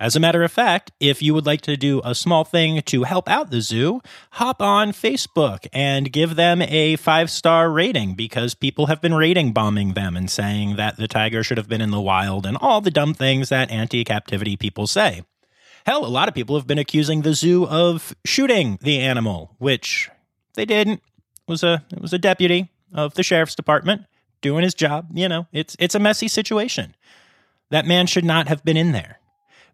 As 0.00 0.14
a 0.14 0.20
matter 0.20 0.44
of 0.44 0.52
fact, 0.52 0.92
if 1.00 1.20
you 1.22 1.34
would 1.34 1.46
like 1.46 1.60
to 1.62 1.76
do 1.76 2.00
a 2.04 2.14
small 2.14 2.44
thing 2.44 2.82
to 2.82 3.02
help 3.02 3.28
out 3.28 3.50
the 3.50 3.60
zoo, 3.60 4.00
hop 4.32 4.62
on 4.62 4.92
Facebook 4.92 5.66
and 5.72 6.12
give 6.12 6.36
them 6.36 6.62
a 6.62 6.94
five 6.96 7.30
star 7.30 7.68
rating 7.68 8.14
because 8.14 8.54
people 8.54 8.86
have 8.86 9.00
been 9.00 9.14
rating 9.14 9.52
bombing 9.52 9.94
them 9.94 10.16
and 10.16 10.30
saying 10.30 10.76
that 10.76 10.98
the 10.98 11.08
tiger 11.08 11.42
should 11.42 11.58
have 11.58 11.68
been 11.68 11.80
in 11.80 11.90
the 11.90 12.00
wild 12.00 12.46
and 12.46 12.56
all 12.60 12.80
the 12.80 12.92
dumb 12.92 13.12
things 13.12 13.48
that 13.48 13.72
anti 13.72 14.04
captivity 14.04 14.56
people 14.56 14.86
say. 14.86 15.24
Hell, 15.84 16.04
a 16.04 16.06
lot 16.06 16.28
of 16.28 16.34
people 16.34 16.56
have 16.56 16.66
been 16.66 16.78
accusing 16.78 17.22
the 17.22 17.34
zoo 17.34 17.66
of 17.66 18.14
shooting 18.24 18.78
the 18.82 19.00
animal, 19.00 19.56
which 19.58 20.10
they 20.54 20.64
didn't. 20.64 21.02
It 21.48 21.50
was 21.50 21.64
a 21.64 21.84
it 21.90 22.00
was 22.00 22.12
a 22.12 22.18
deputy 22.18 22.70
of 22.94 23.14
the 23.14 23.24
sheriff's 23.24 23.56
department 23.56 24.04
doing 24.42 24.62
his 24.62 24.74
job. 24.74 25.08
You 25.12 25.28
know, 25.28 25.48
it's 25.50 25.76
it's 25.80 25.96
a 25.96 26.00
messy 26.00 26.28
situation. 26.28 26.94
That 27.70 27.84
man 27.84 28.06
should 28.06 28.24
not 28.24 28.46
have 28.46 28.64
been 28.64 28.76
in 28.76 28.92
there. 28.92 29.18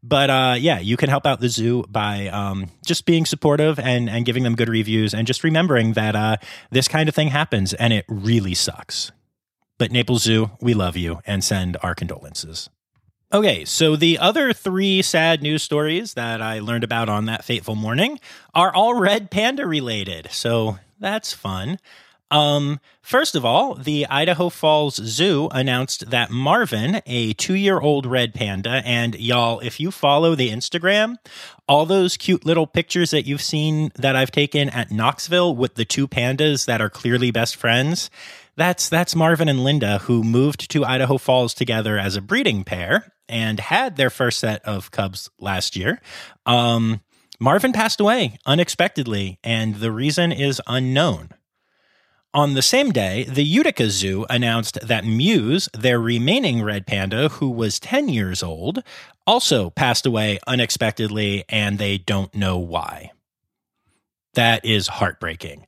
But 0.07 0.29
uh, 0.29 0.57
yeah, 0.59 0.81
you 0.81 0.99
can 0.99 1.09
help 1.09 1.25
out 1.25 1.41
the 1.41 1.49
zoo 1.49 1.83
by 1.89 2.29
um, 2.29 2.69
just 2.85 3.07
being 3.07 3.25
supportive 3.25 3.79
and, 3.79 4.11
and 4.11 4.27
giving 4.27 4.43
them 4.43 4.55
good 4.55 4.69
reviews 4.69 5.15
and 5.15 5.27
just 5.27 5.43
remembering 5.43 5.95
that 5.95 6.15
uh, 6.15 6.37
this 6.71 6.89
kind 6.89 7.09
of 7.09 7.15
thing 7.15 7.29
happens 7.29 7.73
and 7.73 7.91
it 7.91 8.05
really 8.07 8.53
sucks. 8.53 9.13
But 9.79 9.93
Naples 9.93 10.23
Zoo, 10.23 10.51
we 10.61 10.75
love 10.75 10.99
you 10.99 11.21
and 11.27 11.43
send 11.43 11.79
our 11.83 11.95
condolences. 11.95 12.69
Okay, 13.33 13.65
so 13.65 13.97
the 13.97 14.19
other 14.19 14.53
three 14.53 15.01
sad 15.01 15.43
news 15.43 15.63
stories 15.63 16.13
that 16.15 16.43
I 16.43 16.59
learned 16.59 16.85
about 16.85 17.09
on 17.09 17.25
that 17.25 17.43
fateful 17.43 17.75
morning 17.75 18.21
are 18.53 18.73
all 18.75 19.01
red 19.01 19.31
panda 19.31 19.67
related. 19.67 20.29
So 20.31 20.79
that's 21.01 21.33
fun. 21.33 21.79
Um, 22.35 22.81
first 23.01 23.37
of 23.37 23.45
all, 23.45 23.77
the 23.77 24.09
Idaho 24.09 24.49
Falls 24.49 24.97
Zoo 24.97 25.49
announced 25.53 26.11
that 26.11 26.33
Marvin, 26.33 27.01
a 27.07 27.33
two 27.35 27.55
year 27.55 27.79
old 27.79 28.07
red 28.07 28.35
panda, 28.35 28.83
and 28.85 29.15
y'all, 29.15 29.61
if 29.61 29.79
you 29.79 29.93
follow 29.93 30.35
the 30.35 30.51
Instagram, 30.51 31.15
all 31.69 31.87
those 31.87 32.17
cute 32.17 32.45
little 32.45 32.67
pictures 32.67 33.13
that 33.13 33.25
you've 33.25 33.41
seen 33.41 33.93
that 33.95 34.17
I've 34.17 34.33
taken 34.33 34.69
at 34.71 34.91
Knoxville 34.91 35.55
with 35.55 35.77
the 35.77 35.85
two 35.85 36.09
pandas 36.09 36.67
that 36.67 36.81
are 36.81 36.91
clearly 36.91 37.31
best 37.31 37.55
friends, 37.55 38.11
that's 38.57 38.89
that's 38.89 39.15
Marvin 39.15 39.49
and 39.49 39.63
Linda 39.63 39.99
who 39.99 40.25
moved 40.25 40.69
to 40.73 40.85
Idaho 40.85 41.19
Falls 41.19 41.55
together 41.55 41.97
as 41.97 42.17
a 42.17 42.21
breeding 42.21 42.65
pair 42.65 43.13
and 43.29 43.61
had 43.61 43.95
their 43.95 44.11
first 44.11 44.41
set 44.41 44.61
of 44.65 44.91
cubs 44.91 45.31
last 45.39 45.77
year. 45.77 46.01
Um, 46.47 47.01
Marvin 47.39 47.73
passed 47.73 48.01
away 48.01 48.39
unexpectedly, 48.45 49.39
and 49.45 49.77
the 49.77 49.93
reason 49.93 50.33
is 50.33 50.61
unknown. 50.67 51.29
On 52.35 52.55
the 52.55 52.63
same 52.63 52.91
day, 52.91 53.23
the 53.29 53.45
Utica 53.45 53.89
Zoo 53.89 54.27
announced 54.29 54.77
that 54.83 55.05
Muse, 55.05 55.69
their 55.73 56.01
remaining 56.01 56.65
red 56.65 56.85
panda, 56.85 57.29
who 57.29 57.49
was 57.49 57.79
10 57.79 58.09
years 58.09 58.43
old, 58.43 58.83
also 59.25 59.71
passed 59.71 60.05
away 60.05 60.41
unexpectedly, 60.45 61.45
and 61.49 61.79
they 61.79 61.97
don't 61.97 62.35
know 62.35 62.59
why. 62.59 63.13
That 64.35 64.65
is 64.65 64.89
heartbreaking. 64.89 65.65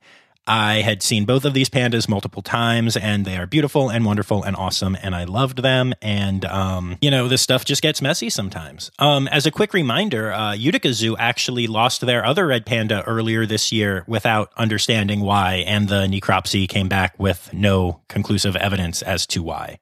I 0.46 0.76
had 0.76 1.02
seen 1.02 1.24
both 1.24 1.44
of 1.44 1.54
these 1.54 1.68
pandas 1.68 2.08
multiple 2.08 2.42
times, 2.42 2.96
and 2.96 3.24
they 3.24 3.36
are 3.36 3.46
beautiful 3.46 3.90
and 3.90 4.04
wonderful 4.04 4.42
and 4.42 4.56
awesome, 4.56 4.96
and 5.02 5.14
I 5.14 5.24
loved 5.24 5.62
them. 5.62 5.94
And 6.00 6.44
um, 6.44 6.98
you 7.00 7.10
know, 7.10 7.28
this 7.28 7.42
stuff 7.42 7.64
just 7.64 7.82
gets 7.82 8.00
messy 8.00 8.30
sometimes. 8.30 8.90
Um, 8.98 9.28
as 9.28 9.46
a 9.46 9.50
quick 9.50 9.74
reminder, 9.74 10.32
uh, 10.32 10.54
Utica 10.54 10.92
Zoo 10.92 11.16
actually 11.16 11.66
lost 11.66 12.00
their 12.00 12.24
other 12.24 12.46
red 12.46 12.66
panda 12.66 13.02
earlier 13.04 13.46
this 13.46 13.72
year 13.72 14.04
without 14.06 14.52
understanding 14.56 15.20
why, 15.20 15.64
and 15.66 15.88
the 15.88 16.06
necropsy 16.06 16.68
came 16.68 16.88
back 16.88 17.18
with 17.18 17.52
no 17.52 18.00
conclusive 18.08 18.56
evidence 18.56 19.02
as 19.02 19.26
to 19.26 19.42
why. 19.42 19.78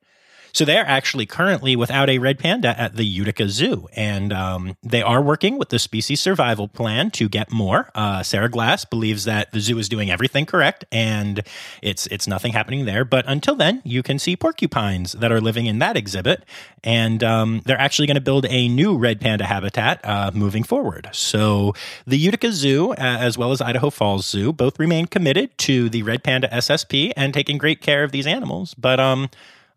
So 0.55 0.65
they're 0.65 0.87
actually 0.87 1.27
currently 1.27 1.75
without 1.75 2.09
a 2.09 2.19
red 2.19 2.39
panda 2.39 2.81
at 2.81 2.95
the 2.95 3.05
Utica 3.05 3.49
Zoo, 3.49 3.89
and 3.93 4.33
um, 4.33 4.77
they 4.85 5.03
are 5.03 5.21
working 5.21 5.59
with 5.59 5.71
the 5.71 5.81
species 5.81 6.21
survival 6.21 6.69
plan 6.69 7.11
to 7.13 7.29
get 7.29 7.51
more. 7.51 7.91
Uh, 7.93 8.23
Sarah 8.23 8.49
Glass 8.49 8.85
believes 8.85 9.25
that 9.25 9.51
the 9.51 9.59
zoo 9.59 9.77
is 9.79 9.89
doing 9.89 10.13
everything 10.13 10.47
correct, 10.47 10.85
and 10.93 11.43
it's 11.83 12.07
it's 12.07 12.29
nothing 12.29 12.53
happening 12.53 12.85
there. 12.85 13.05
But 13.05 13.25
until 13.27 13.57
then, 13.57 13.83
you 13.85 14.05
can 14.05 14.21
see 14.21 14.37
porcupines 14.37 15.15
that 15.15 15.33
are 15.33 15.41
living 15.41 15.67
in 15.67 15.81
that 15.81 15.97
exhibit, 15.97 16.45
and 16.85 17.25
um, 17.25 17.63
they're 17.65 17.81
actually 17.81 18.07
going 18.07 18.15
to 18.15 18.21
build 18.21 18.47
a 18.49 18.69
new 18.69 18.97
red 18.97 19.21
panda 19.21 19.47
habitat 19.47 20.01
uh, 20.05 20.31
moving 20.33 20.63
forward. 20.63 21.09
So 21.11 21.75
the 22.07 22.17
Utica 22.17 22.53
Zoo, 22.53 22.93
uh, 22.93 22.95
as 22.99 23.37
well 23.37 23.51
as 23.51 23.61
Idaho 23.61 23.91
Falls 23.91 24.25
Zoo, 24.25 24.53
both 24.53 24.79
remain 24.79 25.07
committed 25.07 25.59
to 25.59 25.89
the 25.89 26.05
red 26.05 26.23
panda 26.23 26.47
SSP 26.47 27.13
and 27.17 27.35
taking 27.35 27.59
great 27.59 27.81
care 27.81 28.05
of 28.05 28.13
these 28.13 28.29
animals. 28.29 28.73
But 28.75 29.01
um, 29.01 29.31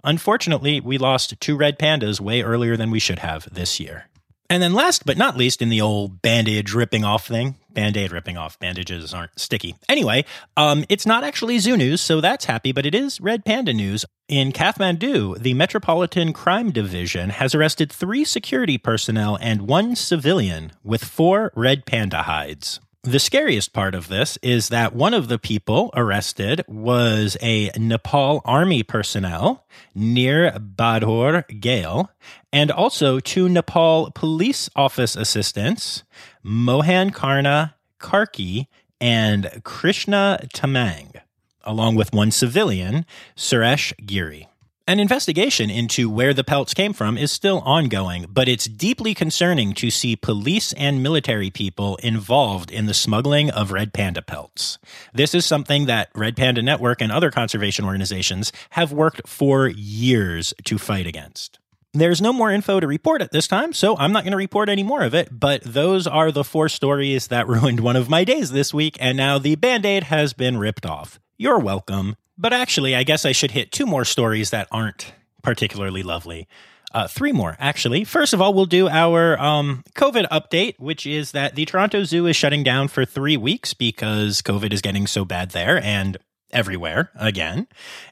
unfortunately, 0.04 0.80
we 0.80 0.98
lost 0.98 1.40
two 1.40 1.56
red 1.56 1.80
pandas 1.80 2.20
way 2.20 2.42
earlier 2.42 2.78
than 2.78 2.92
we 2.92 3.00
should 3.00 3.20
have 3.20 3.54
this 3.54 3.80
year. 3.80 4.06
And 4.50 4.64
then 4.64 4.74
last 4.74 5.06
but 5.06 5.18
not 5.18 5.36
least, 5.36 5.62
in 5.62 5.68
the 5.68 5.82
old 5.82 6.22
bandage 6.22 6.74
ripping 6.74 7.04
off 7.04 7.28
thing, 7.28 7.56
band-aid 7.72 8.14
ripping 8.14 8.38
off, 8.38 8.58
bandages 8.60 9.14
aren't 9.14 9.38
sticky. 9.38 9.76
Anyway, 9.90 10.24
um, 10.56 10.86
it's 10.88 11.06
not 11.06 11.26
actually 11.26 11.60
zoo 11.60 11.76
news, 11.76 12.00
so 12.00 12.22
that's 12.22 12.46
happy, 12.46 12.72
but 12.72 12.86
it 12.86 12.96
is 12.96 13.20
red 13.20 13.44
panda 13.44 13.74
news. 13.74 14.06
In 14.30 14.54
Kathmandu, 14.54 15.38
the 15.38 15.54
Metropolitan 15.54 16.32
Crime 16.32 16.72
Division 16.72 17.32
has 17.32 17.54
arrested 17.54 17.92
three 17.92 18.24
security 18.24 18.78
personnel 18.78 19.38
and 19.42 19.68
one 19.68 19.98
civilian 19.98 20.72
with 20.82 21.04
four 21.04 21.52
red 21.54 21.86
panda 21.86 22.24
hides. 22.24 22.80
The 23.08 23.20
scariest 23.20 23.72
part 23.72 23.96
of 23.96 24.10
this 24.10 24.38
is 24.42 24.68
that 24.68 24.94
one 24.94 25.14
of 25.14 25.30
the 25.30 25.40
people 25.40 25.92
arrested 25.96 26.66
was 26.68 27.38
a 27.42 27.72
Nepal 27.78 28.42
army 28.44 28.84
personnel 28.84 29.66
near 29.96 30.52
Badhor 30.52 31.46
Gale, 31.62 32.12
and 32.52 32.70
also 32.70 33.22
two 33.22 33.48
Nepal 33.48 34.12
police 34.12 34.70
office 34.76 35.16
assistants, 35.16 36.04
Mohan 36.44 37.12
Karna 37.12 37.76
Karki 37.98 38.68
and 39.00 39.62
Krishna 39.64 40.40
Tamang, 40.54 41.22
along 41.64 41.96
with 41.96 42.12
one 42.12 42.32
civilian, 42.32 43.06
Suresh 43.38 43.94
Giri. 44.06 44.50
An 44.90 45.02
investigation 45.02 45.70
into 45.70 46.10
where 46.10 46.34
the 46.34 46.46
pelts 46.46 46.74
came 46.74 46.94
from 46.94 47.18
is 47.18 47.30
still 47.30 47.60
ongoing, 47.66 48.26
but 48.30 48.48
it's 48.48 48.68
deeply 48.68 49.14
concerning 49.14 49.74
to 49.74 49.90
see 49.90 50.16
police 50.16 50.72
and 50.72 51.04
military 51.04 51.50
people 51.50 51.98
involved 51.98 52.72
in 52.72 52.86
the 52.86 52.94
smuggling 52.94 53.52
of 53.52 53.74
red 53.74 53.92
panda 53.92 54.22
pelts. 54.22 54.78
This 55.14 55.36
is 55.36 55.46
something 55.46 55.88
that 55.88 56.08
Red 56.16 56.38
Panda 56.38 56.62
Network 56.62 57.02
and 57.02 57.12
other 57.12 57.32
conservation 57.32 57.84
organizations 57.84 58.54
have 58.70 58.94
worked 58.94 59.28
for 59.28 59.68
years 59.68 60.54
to 60.64 60.78
fight 60.78 61.06
against. 61.06 61.60
There's 61.94 62.22
no 62.22 62.32
more 62.32 62.50
info 62.50 62.80
to 62.80 62.88
report 62.88 63.22
at 63.22 63.34
this 63.34 63.50
time, 63.50 63.74
so 63.74 63.98
I'm 63.98 64.14
not 64.14 64.24
going 64.24 64.32
to 64.32 64.38
report 64.38 64.70
any 64.70 64.84
more 64.84 65.04
of 65.04 65.14
it, 65.14 65.28
but 65.38 65.64
those 65.64 66.08
are 66.08 66.32
the 66.32 66.46
four 66.46 66.70
stories 66.70 67.28
that 67.28 67.48
ruined 67.50 67.82
one 67.82 67.98
of 67.98 68.10
my 68.10 68.24
days 68.24 68.52
this 68.52 68.74
week, 68.74 68.96
and 69.02 69.18
now 69.18 69.38
the 69.38 69.56
band 69.56 69.86
aid 69.86 70.04
has 70.04 70.32
been 70.32 70.58
ripped 70.58 70.86
off. 70.86 71.20
You're 71.38 71.60
welcome. 71.60 72.16
But 72.38 72.54
actually, 72.54 72.96
I 72.96 73.04
guess 73.04 73.26
I 73.26 73.32
should 73.32 73.52
hit 73.52 73.72
two 73.72 73.86
more 73.86 74.06
stories 74.06 74.52
that 74.52 74.68
aren't 74.72 75.14
particularly 75.42 76.04
lovely. 76.04 76.48
Uh, 76.94 77.08
three 77.08 77.34
more, 77.34 77.58
actually. 77.60 78.04
First 78.04 78.34
of 78.34 78.42
all, 78.42 78.54
we'll 78.54 78.66
do 78.66 78.88
our 78.88 79.38
um, 79.40 79.84
COVID 79.96 80.28
update, 80.30 80.80
which 80.80 81.06
is 81.06 81.32
that 81.32 81.56
the 81.56 81.66
Toronto 81.66 82.04
Zoo 82.04 82.26
is 82.28 82.36
shutting 82.36 82.64
down 82.64 82.88
for 82.88 83.04
three 83.06 83.36
weeks 83.38 83.74
because 83.74 84.42
COVID 84.42 84.72
is 84.72 84.82
getting 84.82 85.06
so 85.06 85.26
bad 85.26 85.52
there 85.52 85.84
and 85.84 86.18
everywhere 86.52 87.12
again. 87.16 87.68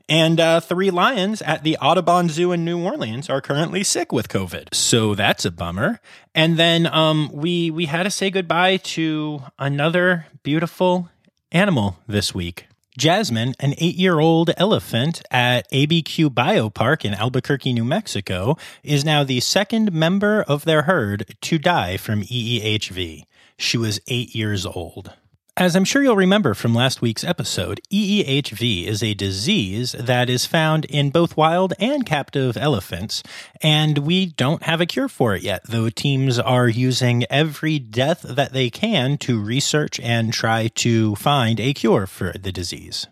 And 0.10 0.39
uh, 0.39 0.60
three 0.60 0.91
lions 0.91 1.41
at 1.41 1.63
the 1.63 1.77
Audubon 1.77 2.29
Zoo 2.29 2.51
in 2.51 2.65
New 2.65 2.84
Orleans 2.84 3.29
are 3.29 3.41
currently 3.41 3.84
sick 3.84 4.12
with 4.12 4.27
COVID, 4.27 4.74
so 4.74 5.15
that's 5.15 5.46
a 5.46 5.51
bummer. 5.51 6.00
And 6.34 6.58
then 6.58 6.86
um, 6.88 7.29
we 7.34 7.72
we 7.72 7.86
had 7.86 8.03
to 8.03 8.12
say 8.12 8.29
goodbye 8.29 8.77
to 8.77 9.41
another 9.58 10.25
beautiful 10.44 11.10
animal 11.51 11.98
this 12.08 12.36
week. 12.36 12.67
Jasmine, 12.97 13.55
an 13.59 13.73
eight 13.77 13.95
year 13.95 14.19
old 14.19 14.51
elephant 14.55 15.21
at 15.29 15.69
ABQ 15.71 16.29
Biopark 16.29 17.03
in 17.03 17.13
Albuquerque, 17.13 17.73
New 17.73 17.83
Mexico, 17.83 18.57
is 18.83 19.03
now 19.03 19.23
the 19.23 19.41
second 19.41 19.91
member 19.91 20.43
of 20.43 20.63
their 20.63 20.83
herd 20.83 21.35
to 21.41 21.57
die 21.57 21.97
from 21.97 22.21
EEHV. 22.21 23.23
She 23.57 23.77
was 23.77 23.99
eight 24.07 24.33
years 24.33 24.65
old. 24.65 25.13
As 25.57 25.74
I'm 25.74 25.85
sure 25.85 26.03
you'll 26.03 26.17
remember 26.17 26.53
from 26.53 26.75
last 26.75 27.01
week's 27.01 27.24
episode, 27.24 27.79
EEHV 27.89 28.88
is 28.88 29.01
a 29.01 29.13
disease 29.13 29.93
that 29.93 30.29
is 30.29 30.45
found 30.45 30.83
in 30.83 31.12
both 31.12 31.38
wild 31.38 31.74
and 31.79 32.05
captive 32.05 32.57
elephants, 32.57 33.24
and 33.61 34.00
we 34.00 34.25
don't 34.25 34.63
have 34.63 34.81
a 34.81 34.85
cure 34.85 35.07
for 35.07 35.33
it 35.33 35.44
yet, 35.44 35.61
though 35.63 35.89
teams 35.89 36.37
are 36.37 36.68
using 36.68 37.24
every 37.29 37.79
death 37.79 38.22
that 38.24 38.51
they 38.51 38.70
can 38.70 39.18
to 39.20 39.41
research 39.41 39.98
and 40.01 40.33
try 40.33 40.68
to 40.68 41.15
find 41.15 41.61
a 41.61 41.74
cure 41.74 42.05
for 42.05 42.33
the 42.33 42.51
disease. 42.51 43.07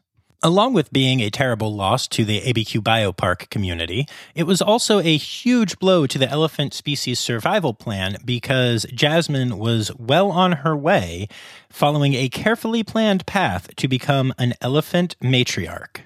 Along 0.46 0.74
with 0.74 0.92
being 0.92 1.22
a 1.22 1.30
terrible 1.30 1.74
loss 1.74 2.06
to 2.10 2.26
the 2.26 2.42
ABQ 2.42 2.82
Biopark 2.82 3.50
community, 3.50 4.06
it 4.36 4.44
was 4.44 4.62
also 4.62 5.00
a 5.00 5.16
huge 5.16 5.80
blow 5.80 6.06
to 6.06 6.18
the 6.18 6.30
elephant 6.30 6.74
species 6.74 7.18
survival 7.18 7.74
plan 7.74 8.18
because 8.26 8.86
Jasmine 8.94 9.58
was 9.58 9.90
well 9.98 10.32
on 10.32 10.52
her 10.52 10.76
way 10.76 11.30
following 11.70 12.14
a 12.14 12.28
carefully 12.28 12.84
planned 12.84 13.26
path 13.26 13.74
to 13.78 13.88
become 13.88 14.34
an 14.38 14.54
elephant 14.60 15.16
matriarch. 15.24 16.02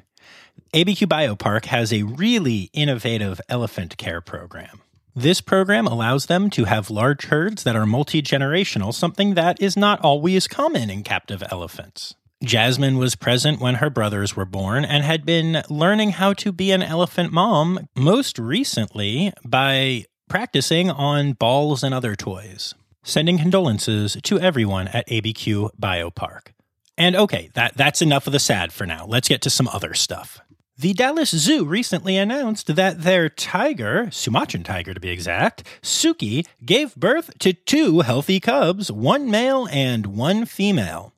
ABQ 0.72 1.08
Biopark 1.08 1.66
has 1.66 1.92
a 1.92 2.04
really 2.04 2.70
innovative 2.74 3.42
elephant 3.50 3.98
care 3.98 4.22
program. 4.22 4.84
This 5.16 5.42
program 5.42 5.88
allows 5.88 6.28
them 6.28 6.52
to 6.52 6.66
have 6.66 6.92
large 6.92 7.26
herds 7.26 7.64
that 7.64 7.76
are 7.76 7.88
multi 7.88 8.22
generational, 8.22 8.94
something 8.94 9.34
that 9.34 9.60
is 9.60 9.76
not 9.76 10.00
always 10.02 10.48
common 10.48 10.92
in 10.92 11.02
captive 11.02 11.44
elephants. 11.50 12.14
Jasmine 12.44 13.00
was 13.00 13.16
present 13.16 13.60
when 13.60 13.76
her 13.76 13.90
brothers 13.90 14.36
were 14.36 14.46
born 14.46 14.86
and 14.86 15.04
had 15.04 15.26
been 15.26 15.64
learning 15.70 16.12
how 16.12 16.34
to 16.34 16.52
be 16.52 16.72
an 16.72 16.84
elephant 16.84 17.34
mom 17.34 17.88
most 17.96 18.38
recently 18.38 19.34
by 19.44 20.06
practicing 20.30 20.92
on 20.92 21.34
balls 21.34 21.84
and 21.84 21.96
other 21.96 22.16
toys. 22.16 22.76
Sending 23.04 23.40
condolences 23.40 24.18
to 24.22 24.40
everyone 24.40 24.88
at 24.90 25.08
ABQ 25.08 25.72
Biopark. 25.82 26.50
And 26.96 27.16
okay, 27.16 27.50
that, 27.56 27.76
that's 27.76 28.02
enough 28.04 28.28
of 28.28 28.34
the 28.34 28.40
sad 28.40 28.72
for 28.72 28.86
now. 28.86 29.06
Let's 29.08 29.30
get 29.30 29.42
to 29.44 29.50
some 29.50 29.68
other 29.70 29.96
stuff. 29.96 30.40
The 30.78 30.94
Dallas 30.94 31.32
Zoo 31.32 31.66
recently 31.66 32.18
announced 32.18 32.76
that 32.76 33.02
their 33.02 33.30
tiger, 33.30 34.10
Sumatran 34.12 34.64
tiger 34.64 34.94
to 34.94 35.00
be 35.00 35.10
exact, 35.10 35.64
Suki, 35.82 36.46
gave 36.64 36.96
birth 36.96 37.32
to 37.40 37.54
two 37.54 38.02
healthy 38.02 38.40
cubs, 38.40 38.92
one 38.92 39.32
male 39.32 39.68
and 39.72 40.06
one 40.06 40.46
female. 40.46 41.14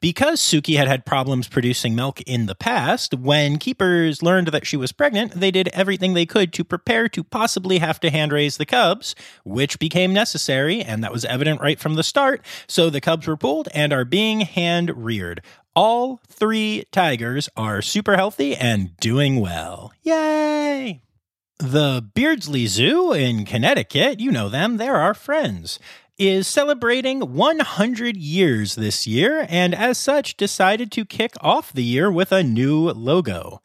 Because 0.00 0.40
Suki 0.40 0.76
had 0.76 0.86
had 0.86 1.04
problems 1.04 1.48
producing 1.48 1.94
milk 1.94 2.20
in 2.22 2.46
the 2.46 2.54
past, 2.54 3.14
when 3.14 3.58
keepers 3.58 4.22
learned 4.22 4.48
that 4.48 4.66
she 4.66 4.76
was 4.76 4.92
pregnant, 4.92 5.32
they 5.32 5.50
did 5.50 5.68
everything 5.68 6.14
they 6.14 6.26
could 6.26 6.52
to 6.52 6.62
prepare 6.62 7.08
to 7.08 7.24
possibly 7.24 7.78
have 7.78 7.98
to 8.00 8.10
hand 8.10 8.30
raise 8.30 8.58
the 8.58 8.66
cubs, 8.66 9.16
which 9.44 9.80
became 9.80 10.12
necessary, 10.12 10.82
and 10.82 11.02
that 11.02 11.12
was 11.12 11.24
evident 11.24 11.60
right 11.60 11.80
from 11.80 11.94
the 11.94 12.04
start. 12.04 12.44
So 12.68 12.90
the 12.90 13.00
cubs 13.00 13.26
were 13.26 13.36
pulled 13.36 13.68
and 13.74 13.92
are 13.92 14.04
being 14.04 14.42
hand 14.42 15.04
reared. 15.04 15.42
All 15.74 16.20
three 16.28 16.84
tigers 16.92 17.48
are 17.56 17.82
super 17.82 18.16
healthy 18.16 18.54
and 18.54 18.96
doing 18.98 19.40
well. 19.40 19.92
Yay! 20.02 21.02
The 21.58 22.08
Beardsley 22.14 22.66
Zoo 22.68 23.12
in 23.12 23.44
Connecticut, 23.44 24.20
you 24.20 24.30
know 24.30 24.48
them, 24.48 24.76
they're 24.76 24.94
our 24.94 25.14
friends 25.14 25.80
is 26.18 26.48
celebrating 26.48 27.34
100 27.34 28.16
years 28.16 28.74
this 28.74 29.06
year, 29.06 29.46
and 29.48 29.74
as 29.74 29.96
such, 29.96 30.36
decided 30.36 30.90
to 30.92 31.04
kick 31.04 31.32
off 31.40 31.72
the 31.72 31.84
year 31.84 32.10
with 32.10 32.32
a 32.32 32.42
new 32.42 32.90
logo. 32.90 33.62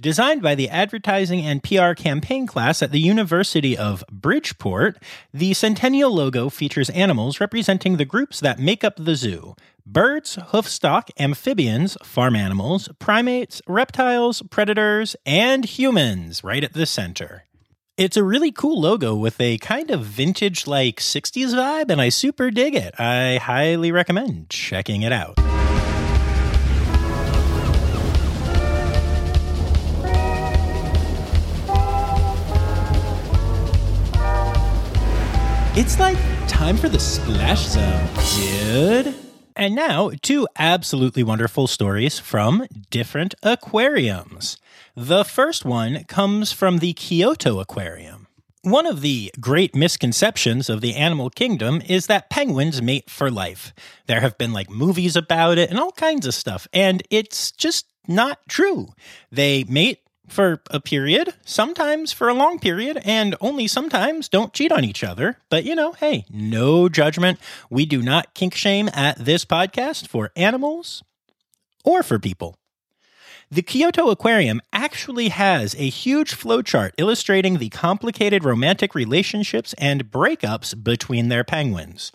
Designed 0.00 0.40
by 0.40 0.54
the 0.54 0.70
advertising 0.70 1.44
and 1.44 1.62
PR 1.62 1.92
campaign 1.92 2.46
class 2.46 2.82
at 2.82 2.90
the 2.90 3.00
University 3.00 3.76
of 3.76 4.02
Bridgeport, 4.10 4.96
the 5.34 5.52
Centennial 5.52 6.10
logo 6.10 6.48
features 6.48 6.88
animals 6.90 7.38
representing 7.38 7.98
the 7.98 8.06
groups 8.06 8.40
that 8.40 8.58
make 8.58 8.82
up 8.82 8.96
the 8.96 9.14
zoo 9.14 9.54
birds, 9.84 10.36
hoofstock, 10.36 11.10
amphibians, 11.18 11.98
farm 12.02 12.34
animals, 12.34 12.88
primates, 12.98 13.60
reptiles, 13.66 14.40
predators, 14.50 15.16
and 15.26 15.64
humans 15.66 16.42
right 16.42 16.64
at 16.64 16.72
the 16.72 16.86
center. 16.86 17.44
It's 18.00 18.16
a 18.16 18.24
really 18.24 18.50
cool 18.50 18.80
logo 18.80 19.14
with 19.14 19.38
a 19.42 19.58
kind 19.58 19.90
of 19.90 20.00
vintage 20.00 20.66
like 20.66 21.00
60s 21.00 21.52
vibe, 21.52 21.90
and 21.90 22.00
I 22.00 22.08
super 22.08 22.50
dig 22.50 22.74
it. 22.74 22.98
I 22.98 23.36
highly 23.36 23.92
recommend 23.92 24.48
checking 24.48 25.02
it 25.02 25.12
out. 25.12 25.34
It's 35.76 36.00
like 36.00 36.16
time 36.48 36.78
for 36.78 36.88
the 36.88 36.98
splash 36.98 37.66
zone, 37.66 38.08
dude. 38.34 39.29
And 39.60 39.74
now, 39.74 40.10
two 40.22 40.48
absolutely 40.58 41.22
wonderful 41.22 41.66
stories 41.66 42.18
from 42.18 42.66
different 42.88 43.34
aquariums. 43.42 44.56
The 44.96 45.22
first 45.22 45.66
one 45.66 46.04
comes 46.04 46.50
from 46.50 46.78
the 46.78 46.94
Kyoto 46.94 47.60
Aquarium. 47.60 48.26
One 48.62 48.86
of 48.86 49.02
the 49.02 49.30
great 49.38 49.74
misconceptions 49.74 50.70
of 50.70 50.80
the 50.80 50.94
animal 50.94 51.28
kingdom 51.28 51.82
is 51.86 52.06
that 52.06 52.30
penguins 52.30 52.80
mate 52.80 53.10
for 53.10 53.30
life. 53.30 53.74
There 54.06 54.20
have 54.20 54.38
been 54.38 54.54
like 54.54 54.70
movies 54.70 55.14
about 55.14 55.58
it 55.58 55.68
and 55.68 55.78
all 55.78 55.92
kinds 55.92 56.26
of 56.26 56.32
stuff, 56.32 56.66
and 56.72 57.02
it's 57.10 57.50
just 57.50 57.84
not 58.08 58.38
true. 58.48 58.94
They 59.30 59.64
mate 59.64 60.00
for 60.30 60.62
a 60.70 60.80
period, 60.80 61.34
sometimes 61.44 62.12
for 62.12 62.28
a 62.28 62.34
long 62.34 62.58
period, 62.58 63.00
and 63.04 63.36
only 63.40 63.66
sometimes 63.66 64.28
don't 64.28 64.52
cheat 64.52 64.72
on 64.72 64.84
each 64.84 65.04
other. 65.04 65.38
But 65.48 65.64
you 65.64 65.74
know, 65.74 65.92
hey, 65.92 66.24
no 66.30 66.88
judgment. 66.88 67.38
We 67.68 67.86
do 67.86 68.02
not 68.02 68.34
kink 68.34 68.54
shame 68.54 68.88
at 68.94 69.18
this 69.18 69.44
podcast 69.44 70.08
for 70.08 70.30
animals 70.36 71.02
or 71.84 72.02
for 72.02 72.18
people. 72.18 72.56
The 73.52 73.62
Kyoto 73.62 74.10
Aquarium 74.10 74.60
actually 74.72 75.30
has 75.30 75.74
a 75.74 75.88
huge 75.88 76.36
flowchart 76.36 76.92
illustrating 76.98 77.58
the 77.58 77.68
complicated 77.68 78.44
romantic 78.44 78.94
relationships 78.94 79.74
and 79.76 80.08
breakups 80.08 80.80
between 80.80 81.30
their 81.30 81.42
penguins 81.42 82.12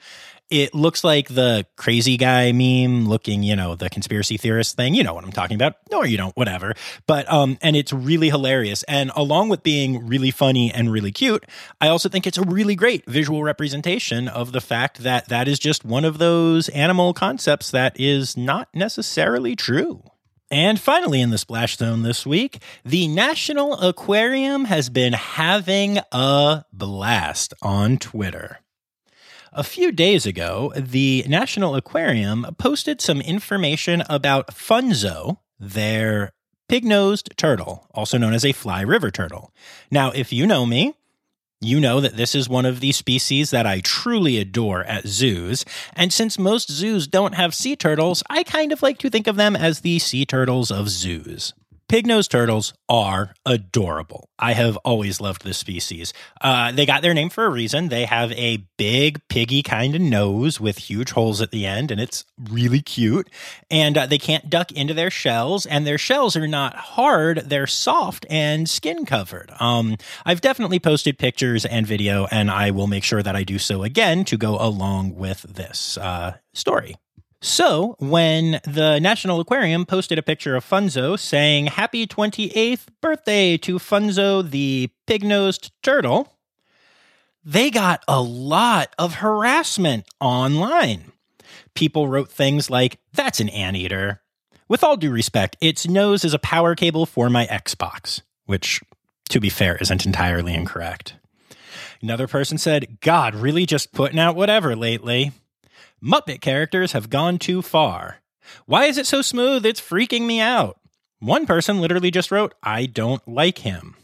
it 0.49 0.75
looks 0.75 1.03
like 1.03 1.29
the 1.29 1.65
crazy 1.75 2.17
guy 2.17 2.51
meme 2.51 3.07
looking, 3.07 3.43
you 3.43 3.55
know, 3.55 3.75
the 3.75 3.89
conspiracy 3.89 4.37
theorist 4.37 4.75
thing. 4.75 4.93
You 4.93 5.03
know 5.03 5.13
what 5.13 5.23
I'm 5.23 5.31
talking 5.31 5.55
about. 5.55 5.75
Or 5.91 6.05
you 6.05 6.17
don't, 6.17 6.35
whatever. 6.37 6.73
But, 7.07 7.31
um, 7.31 7.57
and 7.61 7.75
it's 7.75 7.91
really 7.91 8.29
hilarious. 8.29 8.83
And 8.83 9.11
along 9.15 9.49
with 9.49 9.63
being 9.63 10.07
really 10.07 10.31
funny 10.31 10.71
and 10.71 10.91
really 10.91 11.11
cute, 11.11 11.45
I 11.81 11.87
also 11.87 12.09
think 12.09 12.27
it's 12.27 12.37
a 12.37 12.43
really 12.43 12.75
great 12.75 13.05
visual 13.05 13.43
representation 13.43 14.27
of 14.27 14.51
the 14.51 14.61
fact 14.61 14.99
that 14.99 15.29
that 15.29 15.47
is 15.47 15.57
just 15.57 15.83
one 15.83 16.05
of 16.05 16.19
those 16.19 16.69
animal 16.69 17.13
concepts 17.13 17.71
that 17.71 17.99
is 17.99 18.37
not 18.37 18.69
necessarily 18.73 19.55
true. 19.55 20.03
And 20.51 20.79
finally, 20.79 21.21
in 21.21 21.31
the 21.31 21.39
splash 21.39 21.75
zone 21.75 22.03
this 22.03 22.23
week, 22.23 22.61
the 22.83 23.07
National 23.07 23.79
Aquarium 23.79 24.65
has 24.65 24.89
been 24.89 25.13
having 25.13 25.99
a 26.11 26.63
blast 26.71 27.55
on 27.63 27.97
Twitter. 27.97 28.59
A 29.57 29.63
few 29.63 29.93
days 29.93 30.25
ago, 30.25 30.73
the 30.75 31.23
National 31.29 31.75
Aquarium 31.75 32.45
posted 32.57 32.99
some 32.99 33.21
information 33.21 34.03
about 34.09 34.47
Funzo, 34.47 35.37
their 35.57 36.33
pig 36.67 36.83
nosed 36.83 37.29
turtle, 37.37 37.87
also 37.91 38.17
known 38.17 38.33
as 38.33 38.43
a 38.43 38.51
fly 38.51 38.81
river 38.81 39.11
turtle. 39.11 39.53
Now, 39.89 40.11
if 40.11 40.33
you 40.33 40.45
know 40.45 40.65
me, 40.65 40.95
you 41.61 41.79
know 41.79 42.01
that 42.01 42.17
this 42.17 42.35
is 42.35 42.49
one 42.49 42.65
of 42.65 42.81
the 42.81 42.91
species 42.91 43.51
that 43.51 43.65
I 43.65 43.79
truly 43.79 44.39
adore 44.39 44.83
at 44.83 45.07
zoos. 45.07 45.63
And 45.93 46.11
since 46.11 46.37
most 46.37 46.69
zoos 46.69 47.07
don't 47.07 47.35
have 47.35 47.55
sea 47.55 47.77
turtles, 47.77 48.23
I 48.29 48.43
kind 48.43 48.73
of 48.73 48.83
like 48.83 48.97
to 48.99 49.09
think 49.09 49.25
of 49.25 49.37
them 49.37 49.55
as 49.55 49.79
the 49.79 49.99
sea 49.99 50.25
turtles 50.25 50.69
of 50.69 50.89
zoos. 50.89 51.53
Pig-nosed 51.95 52.29
turtles 52.29 52.73
are 52.89 53.33
adorable. 53.45 54.27
I 54.37 54.51
have 54.51 54.75
always 54.83 55.21
loved 55.21 55.45
this 55.45 55.57
species. 55.57 56.11
Uh, 56.41 56.73
they 56.73 56.85
got 56.85 57.01
their 57.01 57.13
name 57.13 57.29
for 57.29 57.45
a 57.45 57.49
reason. 57.49 57.87
They 57.87 58.03
have 58.03 58.33
a 58.33 58.67
big 58.75 59.25
piggy 59.29 59.63
kind 59.63 59.95
of 59.95 60.01
nose 60.01 60.59
with 60.59 60.77
huge 60.77 61.11
holes 61.11 61.39
at 61.39 61.51
the 61.51 61.65
end, 61.65 61.91
and 61.91 62.01
it's 62.01 62.25
really 62.37 62.81
cute. 62.81 63.29
And 63.71 63.97
uh, 63.97 64.07
they 64.07 64.17
can't 64.17 64.49
duck 64.49 64.73
into 64.73 64.93
their 64.93 65.09
shells, 65.09 65.65
and 65.65 65.87
their 65.87 65.97
shells 65.97 66.35
are 66.35 66.49
not 66.49 66.75
hard. 66.75 67.43
They're 67.45 67.65
soft 67.65 68.25
and 68.29 68.69
skin 68.69 69.05
covered. 69.05 69.53
Um, 69.61 69.95
I've 70.25 70.41
definitely 70.41 70.79
posted 70.79 71.17
pictures 71.17 71.63
and 71.63 71.87
video, 71.87 72.27
and 72.29 72.51
I 72.51 72.71
will 72.71 72.87
make 72.87 73.05
sure 73.05 73.23
that 73.23 73.37
I 73.37 73.43
do 73.43 73.57
so 73.57 73.83
again 73.83 74.25
to 74.25 74.37
go 74.37 74.57
along 74.59 75.15
with 75.15 75.43
this 75.43 75.97
uh, 75.97 76.33
story. 76.53 76.97
So, 77.45 77.95
when 77.99 78.59
the 78.63 78.97
National 78.97 79.39
Aquarium 79.39 79.85
posted 79.85 80.17
a 80.17 80.23
picture 80.23 80.55
of 80.55 80.65
Funzo 80.65 81.17
saying, 81.17 81.67
Happy 81.67 82.07
28th 82.07 82.87
birthday 83.01 83.55
to 83.57 83.77
Funzo 83.77 84.49
the 84.49 84.89
pig 85.05 85.23
nosed 85.23 85.71
turtle, 85.83 86.39
they 87.43 87.69
got 87.69 88.03
a 88.07 88.19
lot 88.19 88.95
of 88.97 89.17
harassment 89.17 90.07
online. 90.19 91.11
People 91.75 92.07
wrote 92.07 92.31
things 92.31 92.71
like, 92.71 92.97
That's 93.13 93.39
an 93.39 93.49
anteater. 93.49 94.23
With 94.67 94.83
all 94.83 94.97
due 94.97 95.11
respect, 95.11 95.55
its 95.61 95.87
nose 95.87 96.25
is 96.25 96.33
a 96.33 96.39
power 96.39 96.73
cable 96.73 97.05
for 97.05 97.29
my 97.29 97.45
Xbox, 97.45 98.21
which, 98.47 98.81
to 99.29 99.39
be 99.39 99.49
fair, 99.49 99.75
isn't 99.75 100.03
entirely 100.03 100.55
incorrect. 100.55 101.13
Another 102.01 102.27
person 102.27 102.57
said, 102.57 102.97
God, 103.01 103.35
really 103.35 103.67
just 103.67 103.93
putting 103.93 104.17
out 104.17 104.35
whatever 104.35 104.75
lately. 104.75 105.31
Muppet 106.05 106.39
characters 106.39 106.91
have 106.91 107.09
gone 107.09 107.39
too 107.39 107.63
far. 107.63 108.17
Why 108.67 108.85
is 108.85 108.99
it 108.99 109.07
so 109.07 109.23
smooth? 109.23 109.65
It's 109.65 109.81
freaking 109.81 110.27
me 110.27 110.39
out. 110.39 110.79
One 111.19 111.47
person 111.47 111.81
literally 111.81 112.11
just 112.11 112.29
wrote, 112.29 112.53
I 112.61 112.85
don't 112.85 113.27
like 113.27 113.59
him. 113.59 113.95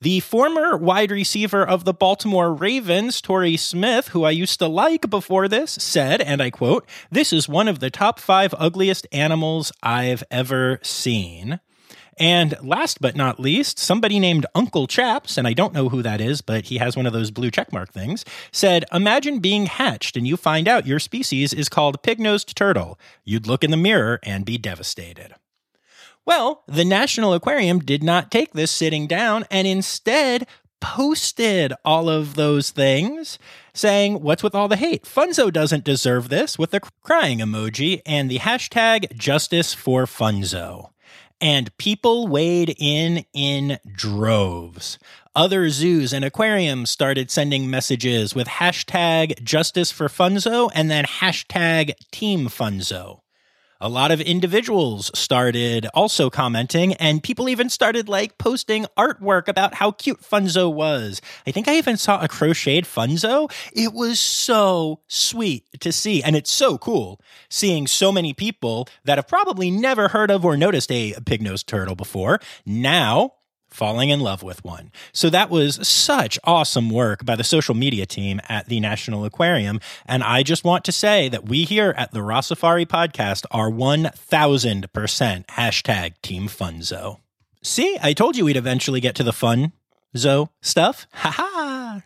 The 0.00 0.18
former 0.20 0.76
wide 0.76 1.12
receiver 1.12 1.64
of 1.64 1.84
the 1.84 1.94
Baltimore 1.94 2.52
Ravens, 2.52 3.20
Torrey 3.20 3.56
Smith, 3.56 4.08
who 4.08 4.24
I 4.24 4.30
used 4.30 4.58
to 4.58 4.66
like 4.66 5.08
before 5.08 5.46
this, 5.46 5.70
said, 5.70 6.20
and 6.20 6.42
I 6.42 6.50
quote, 6.50 6.84
This 7.12 7.32
is 7.32 7.48
one 7.48 7.68
of 7.68 7.78
the 7.78 7.90
top 7.90 8.18
five 8.18 8.52
ugliest 8.58 9.06
animals 9.12 9.70
I've 9.84 10.24
ever 10.32 10.80
seen. 10.82 11.60
And 12.20 12.54
last 12.62 13.00
but 13.00 13.16
not 13.16 13.40
least, 13.40 13.78
somebody 13.78 14.20
named 14.20 14.44
Uncle 14.54 14.86
Chaps, 14.86 15.38
and 15.38 15.48
I 15.48 15.54
don't 15.54 15.72
know 15.72 15.88
who 15.88 16.02
that 16.02 16.20
is, 16.20 16.42
but 16.42 16.66
he 16.66 16.76
has 16.76 16.94
one 16.94 17.06
of 17.06 17.14
those 17.14 17.30
blue 17.30 17.50
checkmark 17.50 17.88
things, 17.88 18.26
said, 18.52 18.84
Imagine 18.92 19.38
being 19.38 19.64
hatched 19.64 20.18
and 20.18 20.28
you 20.28 20.36
find 20.36 20.68
out 20.68 20.86
your 20.86 20.98
species 20.98 21.54
is 21.54 21.70
called 21.70 22.02
pig 22.02 22.20
nosed 22.20 22.54
turtle. 22.54 22.98
You'd 23.24 23.46
look 23.46 23.64
in 23.64 23.70
the 23.70 23.78
mirror 23.78 24.20
and 24.22 24.44
be 24.44 24.58
devastated. 24.58 25.34
Well, 26.26 26.62
the 26.68 26.84
National 26.84 27.32
Aquarium 27.32 27.78
did 27.78 28.02
not 28.02 28.30
take 28.30 28.52
this 28.52 28.70
sitting 28.70 29.06
down 29.06 29.46
and 29.50 29.66
instead 29.66 30.46
posted 30.78 31.72
all 31.86 32.10
of 32.10 32.34
those 32.34 32.68
things 32.68 33.38
saying, 33.72 34.20
What's 34.20 34.42
with 34.42 34.54
all 34.54 34.68
the 34.68 34.76
hate? 34.76 35.04
Funzo 35.04 35.50
doesn't 35.50 35.84
deserve 35.84 36.28
this 36.28 36.58
with 36.58 36.74
a 36.74 36.80
crying 37.02 37.38
emoji 37.38 38.02
and 38.04 38.30
the 38.30 38.40
hashtag 38.40 39.16
justice 39.16 39.72
for 39.72 40.04
Funzo 40.04 40.90
and 41.40 41.76
people 41.78 42.28
weighed 42.28 42.74
in 42.78 43.24
in 43.32 43.78
droves. 43.92 44.98
Other 45.34 45.70
zoos 45.70 46.12
and 46.12 46.24
aquariums 46.24 46.90
started 46.90 47.30
sending 47.30 47.70
messages 47.70 48.34
with 48.34 48.48
hashtag 48.48 49.42
justice 49.42 49.90
for 49.92 50.08
Funzo 50.08 50.70
and 50.74 50.90
then 50.90 51.04
hashtag 51.04 51.92
team 52.10 52.48
Funzo 52.48 53.19
a 53.80 53.88
lot 53.88 54.10
of 54.10 54.20
individuals 54.20 55.10
started 55.18 55.86
also 55.94 56.28
commenting, 56.28 56.94
and 56.94 57.22
people 57.22 57.48
even 57.48 57.70
started 57.70 58.08
like 58.08 58.38
posting 58.38 58.86
artwork 58.96 59.48
about 59.48 59.74
how 59.74 59.90
cute 59.92 60.20
Funzo 60.20 60.72
was. 60.72 61.22
I 61.46 61.50
think 61.50 61.66
I 61.66 61.76
even 61.76 61.96
saw 61.96 62.22
a 62.22 62.28
crocheted 62.28 62.84
Funzo. 62.84 63.50
It 63.72 63.92
was 63.92 64.20
so 64.20 65.00
sweet 65.08 65.64
to 65.80 65.92
see, 65.92 66.22
and 66.22 66.36
it's 66.36 66.50
so 66.50 66.78
cool 66.78 67.20
seeing 67.48 67.86
so 67.86 68.12
many 68.12 68.34
people 68.34 68.86
that 69.04 69.18
have 69.18 69.28
probably 69.28 69.70
never 69.70 70.08
heard 70.08 70.30
of 70.30 70.44
or 70.44 70.56
noticed 70.56 70.92
a 70.92 71.14
pig 71.24 71.40
nosed 71.42 71.66
turtle 71.66 71.94
before 71.94 72.40
now 72.66 73.32
falling 73.70 74.10
in 74.10 74.20
love 74.20 74.42
with 74.42 74.64
one. 74.64 74.90
So 75.12 75.30
that 75.30 75.50
was 75.50 75.86
such 75.86 76.38
awesome 76.44 76.90
work 76.90 77.24
by 77.24 77.36
the 77.36 77.44
social 77.44 77.74
media 77.74 78.06
team 78.06 78.40
at 78.48 78.66
the 78.66 78.80
National 78.80 79.24
Aquarium. 79.24 79.80
And 80.06 80.22
I 80.22 80.42
just 80.42 80.64
want 80.64 80.84
to 80.84 80.92
say 80.92 81.28
that 81.28 81.48
we 81.48 81.64
here 81.64 81.94
at 81.96 82.12
the 82.12 82.20
Rossafari 82.20 82.86
podcast 82.86 83.44
are 83.50 83.70
1000% 83.70 85.46
hashtag 85.46 86.12
Team 86.22 86.48
Funzo. 86.48 87.18
See, 87.62 87.98
I 88.02 88.12
told 88.12 88.36
you 88.36 88.44
we'd 88.46 88.56
eventually 88.56 89.00
get 89.00 89.14
to 89.16 89.22
the 89.22 89.32
fun 89.32 89.72
Zo 90.16 90.50
stuff. 90.60 91.06
Ha 91.12 91.30
ha! 91.30 92.02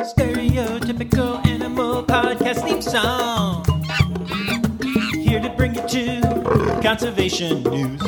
Stereotypical 0.00 1.46
animal 1.46 2.02
podcast 2.04 2.64
theme 2.64 2.82
song. 2.82 3.64
Here 5.14 5.40
to 5.40 5.50
bring 5.50 5.74
you 5.74 5.86
to 5.86 6.80
conservation 6.82 7.62
news. 7.62 8.00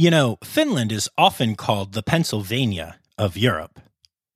You 0.00 0.12
know, 0.12 0.38
Finland 0.44 0.92
is 0.92 1.10
often 1.18 1.56
called 1.56 1.92
the 1.92 2.04
Pennsylvania 2.04 3.00
of 3.18 3.36
Europe. 3.36 3.80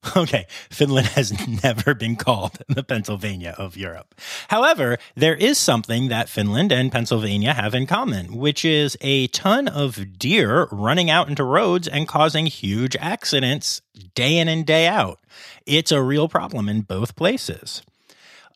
Okay, 0.17 0.45
Finland 0.69 1.07
has 1.15 1.31
never 1.63 1.93
been 1.93 2.17
called 2.17 2.57
the 2.67 2.83
Pennsylvania 2.83 3.55
of 3.57 3.77
Europe. 3.77 4.13
However, 4.49 4.97
there 5.15 5.35
is 5.35 5.57
something 5.57 6.09
that 6.09 6.27
Finland 6.27 6.73
and 6.73 6.91
Pennsylvania 6.91 7.53
have 7.53 7.73
in 7.73 7.87
common, 7.87 8.35
which 8.35 8.65
is 8.65 8.97
a 8.99 9.27
ton 9.27 9.69
of 9.69 10.19
deer 10.19 10.67
running 10.69 11.09
out 11.09 11.29
into 11.29 11.45
roads 11.45 11.87
and 11.87 12.09
causing 12.09 12.47
huge 12.47 12.97
accidents 12.99 13.81
day 14.13 14.37
in 14.37 14.49
and 14.49 14.65
day 14.65 14.87
out. 14.87 15.21
It's 15.65 15.93
a 15.93 16.03
real 16.03 16.27
problem 16.27 16.67
in 16.67 16.81
both 16.81 17.15
places. 17.15 17.81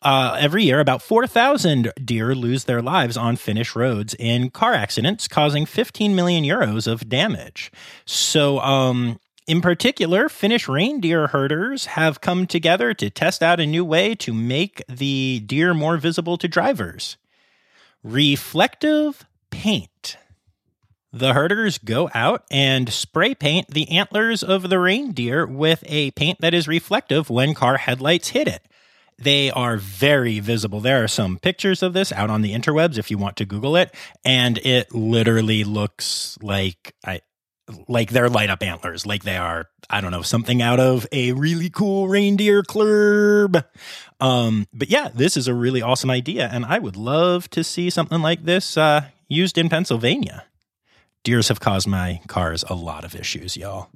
Uh, 0.00 0.36
every 0.38 0.64
year, 0.64 0.78
about 0.78 1.02
4,000 1.02 1.92
deer 2.04 2.34
lose 2.34 2.64
their 2.64 2.80
lives 2.80 3.16
on 3.16 3.34
Finnish 3.36 3.74
roads 3.74 4.14
in 4.18 4.50
car 4.50 4.72
accidents, 4.72 5.26
causing 5.26 5.66
15 5.66 6.14
million 6.14 6.44
euros 6.44 6.86
of 6.86 7.08
damage. 7.08 7.72
So, 8.04 8.60
um, 8.60 9.18
In 9.48 9.62
particular, 9.62 10.28
Finnish 10.28 10.68
reindeer 10.68 11.28
herders 11.28 11.86
have 11.86 12.20
come 12.20 12.46
together 12.46 12.92
to 12.92 13.08
test 13.08 13.42
out 13.42 13.58
a 13.60 13.66
new 13.66 13.82
way 13.82 14.14
to 14.16 14.34
make 14.34 14.82
the 14.88 15.42
deer 15.46 15.72
more 15.72 15.96
visible 15.96 16.36
to 16.38 16.46
drivers 16.48 17.16
reflective 18.04 19.24
paint. 19.50 20.16
The 21.12 21.32
herders 21.32 21.78
go 21.78 22.10
out 22.14 22.44
and 22.50 22.92
spray 22.92 23.34
paint 23.34 23.68
the 23.68 23.88
antlers 23.90 24.42
of 24.42 24.68
the 24.68 24.78
reindeer 24.78 25.46
with 25.46 25.82
a 25.86 26.10
paint 26.12 26.40
that 26.40 26.52
is 26.54 26.68
reflective 26.68 27.30
when 27.30 27.54
car 27.54 27.78
headlights 27.78 28.28
hit 28.28 28.46
it. 28.46 28.62
They 29.18 29.50
are 29.50 29.76
very 29.76 30.38
visible. 30.38 30.80
There 30.80 31.02
are 31.02 31.08
some 31.08 31.38
pictures 31.38 31.82
of 31.82 31.92
this 31.92 32.12
out 32.12 32.30
on 32.30 32.42
the 32.42 32.54
interwebs 32.54 32.98
if 32.98 33.10
you 33.10 33.18
want 33.18 33.36
to 33.38 33.44
Google 33.44 33.76
it, 33.76 33.94
and 34.24 34.58
it 34.58 34.94
literally 34.94 35.64
looks 35.64 36.38
like 36.40 36.94
I 37.04 37.22
like 37.88 38.10
they're 38.10 38.28
light 38.28 38.50
up 38.50 38.62
antlers, 38.62 39.06
like 39.06 39.24
they 39.24 39.36
are, 39.36 39.66
I 39.90 40.00
don't 40.00 40.10
know, 40.10 40.22
something 40.22 40.62
out 40.62 40.80
of 40.80 41.06
a 41.12 41.32
really 41.32 41.68
cool 41.68 42.08
reindeer 42.08 42.62
club. 42.62 43.64
Um, 44.20 44.66
but 44.72 44.88
yeah, 44.88 45.08
this 45.14 45.36
is 45.36 45.48
a 45.48 45.54
really 45.54 45.82
awesome 45.82 46.10
idea, 46.10 46.48
and 46.50 46.64
I 46.64 46.78
would 46.78 46.96
love 46.96 47.50
to 47.50 47.64
see 47.64 47.90
something 47.90 48.20
like 48.20 48.44
this 48.44 48.76
uh, 48.76 49.06
used 49.28 49.58
in 49.58 49.68
Pennsylvania. 49.68 50.44
Deers 51.24 51.48
have 51.48 51.60
caused 51.60 51.86
my 51.86 52.20
cars 52.28 52.64
a 52.68 52.74
lot 52.74 53.04
of 53.04 53.14
issues, 53.14 53.56
y'all. 53.56 53.90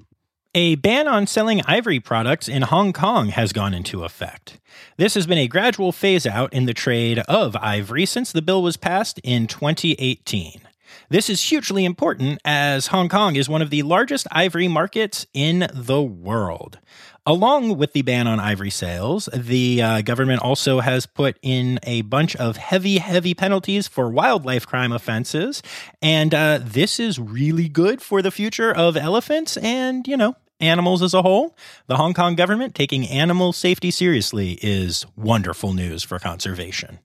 A 0.55 0.75
ban 0.75 1.09
on 1.09 1.27
selling 1.27 1.63
ivory 1.65 1.99
products 1.99 2.47
in 2.47 2.61
Hong 2.61 2.93
Kong 2.93 3.29
has 3.29 3.55
gone 3.55 3.73
into 3.73 4.05
effect. 4.05 4.59
This 4.99 5.15
has 5.15 5.27
been 5.27 5.39
a 5.39 5.49
gradual 5.49 5.93
phase 5.93 6.27
out 6.27 6.53
in 6.53 6.67
the 6.67 6.75
trade 6.75 7.21
of 7.21 7.57
ivory 7.57 8.05
since 8.05 8.33
the 8.33 8.43
bill 8.43 8.63
was 8.63 8.77
passed 8.77 9.19
in 9.21 9.47
2018. 9.47 10.61
This 11.09 11.31
is 11.31 11.43
hugely 11.43 11.87
important 11.87 12.39
as 12.45 12.89
Hong 12.89 13.09
Kong 13.09 13.35
is 13.37 13.49
one 13.49 13.63
of 13.63 13.71
the 13.71 13.81
largest 13.81 14.27
ivory 14.31 14.69
markets 14.69 15.27
in 15.33 15.71
the 15.73 16.03
world. 16.03 16.79
Along 17.25 17.79
with 17.79 17.95
the 17.95 18.03
ban 18.03 18.27
on 18.27 18.39
ivory 18.39 18.69
sales, 18.69 19.31
the 19.33 19.81
uh, 19.81 20.03
government 20.03 20.43
also 20.43 20.81
has 20.81 21.07
put 21.07 21.39
in 21.41 21.79
a 21.85 22.03
bunch 22.03 22.37
of 22.37 22.59
heavy, 22.59 22.99
heavy 22.99 23.33
penalties 23.33 23.89
for 23.89 24.11
wildlife 24.11 24.67
crime 24.67 24.93
offenses. 24.93 25.63
And 26.03 26.35
uh, 26.35 26.59
this 26.61 27.01
is 27.01 27.19
really 27.19 27.69
good 27.69 28.03
for 28.03 28.21
the 28.21 28.31
future 28.31 28.71
of 28.71 28.97
elephants 28.97 29.57
and, 29.57 30.07
you 30.07 30.17
know, 30.17 30.35
animals 30.63 31.03
as 31.03 31.13
a 31.13 31.23
whole. 31.23 31.57
The 31.89 31.97
Hong 31.97 32.15
Kong 32.15 32.35
government 32.35 32.75
taking 32.75 33.07
animal 33.09 33.53
safety 33.53 33.91
seriously 33.91 34.59
is 34.63 35.05
wonderful 35.17 35.73
news 35.73 36.03
for 36.03 36.19
conservation. 36.19 37.01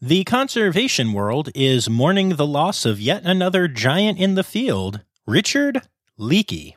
The 0.00 0.22
conservation 0.24 1.12
world 1.12 1.50
is 1.54 1.90
mourning 1.90 2.36
the 2.36 2.46
loss 2.46 2.84
of 2.84 3.00
yet 3.00 3.22
another 3.24 3.66
giant 3.66 4.18
in 4.18 4.36
the 4.36 4.44
field, 4.44 5.00
Richard 5.26 5.82
Leakey. 6.18 6.74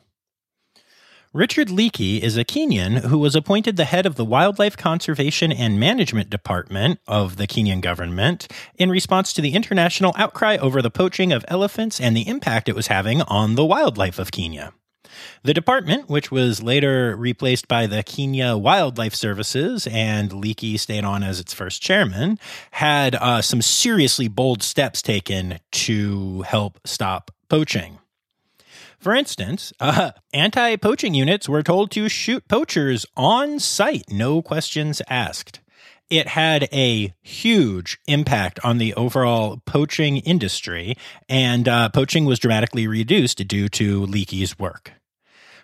Richard 1.34 1.68
Leakey 1.68 2.20
is 2.20 2.36
a 2.36 2.44
Kenyan 2.44 3.04
who 3.06 3.18
was 3.18 3.34
appointed 3.34 3.76
the 3.76 3.86
head 3.86 4.04
of 4.04 4.16
the 4.16 4.24
Wildlife 4.24 4.76
Conservation 4.76 5.50
and 5.50 5.80
Management 5.80 6.28
Department 6.28 7.00
of 7.06 7.36
the 7.36 7.46
Kenyan 7.46 7.80
government 7.80 8.48
in 8.76 8.90
response 8.90 9.32
to 9.32 9.40
the 9.40 9.54
international 9.54 10.12
outcry 10.18 10.58
over 10.58 10.82
the 10.82 10.90
poaching 10.90 11.32
of 11.32 11.44
elephants 11.48 12.00
and 12.00 12.14
the 12.14 12.28
impact 12.28 12.68
it 12.68 12.74
was 12.74 12.88
having 12.88 13.22
on 13.22 13.54
the 13.54 13.64
wildlife 13.64 14.18
of 14.18 14.30
Kenya. 14.30 14.74
The 15.42 15.54
department, 15.54 16.08
which 16.08 16.30
was 16.30 16.62
later 16.62 17.16
replaced 17.16 17.68
by 17.68 17.86
the 17.86 18.02
Kenya 18.02 18.56
Wildlife 18.56 19.14
Services 19.14 19.86
and 19.90 20.30
Leakey 20.30 20.78
stayed 20.78 21.04
on 21.04 21.22
as 21.22 21.40
its 21.40 21.52
first 21.52 21.82
chairman, 21.82 22.38
had 22.72 23.14
uh, 23.14 23.42
some 23.42 23.62
seriously 23.62 24.28
bold 24.28 24.62
steps 24.62 25.02
taken 25.02 25.58
to 25.72 26.42
help 26.42 26.80
stop 26.84 27.30
poaching. 27.48 27.98
For 28.98 29.14
instance, 29.14 29.72
uh, 29.80 30.12
anti 30.32 30.76
poaching 30.76 31.14
units 31.14 31.48
were 31.48 31.62
told 31.62 31.90
to 31.92 32.08
shoot 32.08 32.46
poachers 32.48 33.04
on 33.16 33.58
site, 33.58 34.10
no 34.10 34.42
questions 34.42 35.02
asked. 35.08 35.60
It 36.08 36.28
had 36.28 36.68
a 36.72 37.14
huge 37.22 37.98
impact 38.06 38.60
on 38.62 38.76
the 38.76 38.92
overall 38.94 39.62
poaching 39.64 40.18
industry, 40.18 40.96
and 41.28 41.66
uh, 41.66 41.88
poaching 41.88 42.26
was 42.26 42.38
dramatically 42.38 42.86
reduced 42.86 43.38
due 43.48 43.68
to 43.70 44.06
Leakey's 44.06 44.58
work. 44.58 44.92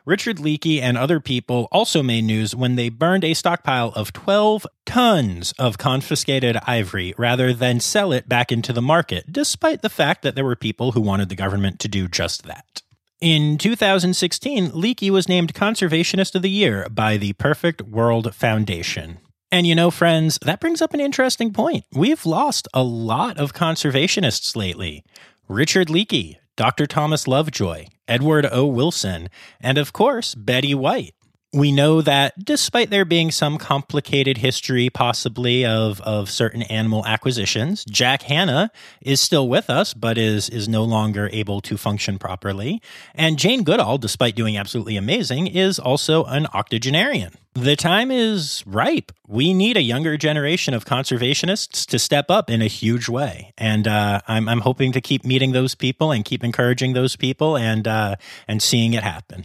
Richard 0.08 0.38
Leakey 0.38 0.80
and 0.80 0.96
other 0.96 1.20
people 1.20 1.68
also 1.70 2.02
made 2.02 2.24
news 2.24 2.56
when 2.56 2.76
they 2.76 2.88
burned 2.88 3.24
a 3.24 3.34
stockpile 3.34 3.92
of 3.94 4.14
12 4.14 4.66
tons 4.86 5.52
of 5.58 5.76
confiscated 5.76 6.56
ivory 6.66 7.12
rather 7.18 7.52
than 7.52 7.78
sell 7.78 8.10
it 8.10 8.26
back 8.26 8.50
into 8.50 8.72
the 8.72 8.80
market, 8.80 9.30
despite 9.30 9.82
the 9.82 9.90
fact 9.90 10.22
that 10.22 10.34
there 10.34 10.46
were 10.46 10.56
people 10.56 10.92
who 10.92 11.02
wanted 11.02 11.28
the 11.28 11.34
government 11.34 11.78
to 11.80 11.88
do 11.88 12.08
just 12.08 12.44
that. 12.44 12.80
In 13.20 13.58
2016, 13.58 14.70
Leakey 14.70 15.10
was 15.10 15.28
named 15.28 15.52
Conservationist 15.52 16.34
of 16.34 16.40
the 16.40 16.48
Year 16.48 16.88
by 16.90 17.18
the 17.18 17.34
Perfect 17.34 17.82
World 17.82 18.34
Foundation. 18.34 19.18
And 19.52 19.66
you 19.66 19.74
know, 19.74 19.90
friends, 19.90 20.38
that 20.40 20.58
brings 20.58 20.80
up 20.80 20.94
an 20.94 21.00
interesting 21.00 21.52
point. 21.52 21.84
We've 21.92 22.24
lost 22.24 22.66
a 22.72 22.82
lot 22.82 23.36
of 23.36 23.52
conservationists 23.52 24.56
lately. 24.56 25.04
Richard 25.48 25.88
Leakey, 25.88 26.36
Dr. 26.56 26.86
Thomas 26.86 27.28
Lovejoy, 27.28 27.88
Edward 28.08 28.48
O. 28.50 28.66
Wilson, 28.66 29.28
and 29.60 29.78
of 29.78 29.92
course, 29.92 30.34
Betty 30.34 30.74
White 30.74 31.14
we 31.52 31.72
know 31.72 32.02
that 32.02 32.44
despite 32.44 32.90
there 32.90 33.06
being 33.06 33.30
some 33.30 33.56
complicated 33.56 34.38
history, 34.38 34.90
possibly 34.90 35.64
of, 35.64 36.00
of 36.02 36.30
certain 36.30 36.62
animal 36.62 37.06
acquisitions, 37.06 37.84
Jack 37.86 38.22
Hanna 38.22 38.70
is 39.00 39.20
still 39.20 39.48
with 39.48 39.70
us, 39.70 39.94
but 39.94 40.18
is, 40.18 40.50
is 40.50 40.68
no 40.68 40.84
longer 40.84 41.30
able 41.32 41.62
to 41.62 41.78
function 41.78 42.18
properly. 42.18 42.82
And 43.14 43.38
Jane 43.38 43.62
Goodall, 43.62 43.96
despite 43.96 44.34
doing 44.34 44.58
absolutely 44.58 44.96
amazing, 44.96 45.46
is 45.46 45.78
also 45.78 46.24
an 46.24 46.46
octogenarian. 46.52 47.32
The 47.54 47.76
time 47.76 48.10
is 48.10 48.62
ripe. 48.66 49.10
We 49.26 49.54
need 49.54 49.76
a 49.76 49.82
younger 49.82 50.16
generation 50.16 50.74
of 50.74 50.84
conservationists 50.84 51.86
to 51.86 51.98
step 51.98 52.30
up 52.30 52.50
in 52.50 52.62
a 52.62 52.68
huge 52.68 53.08
way, 53.08 53.52
and 53.58 53.88
uh, 53.88 54.20
I'm, 54.28 54.48
I'm 54.48 54.60
hoping 54.60 54.92
to 54.92 55.00
keep 55.00 55.24
meeting 55.24 55.52
those 55.52 55.74
people 55.74 56.12
and 56.12 56.24
keep 56.24 56.44
encouraging 56.44 56.92
those 56.92 57.16
people 57.16 57.56
and 57.56 57.88
uh, 57.88 58.16
and 58.46 58.62
seeing 58.62 58.92
it 58.92 59.02
happen. 59.02 59.44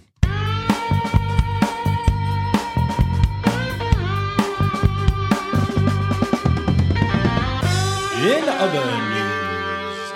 Other 8.63 8.79
news. 9.09 10.11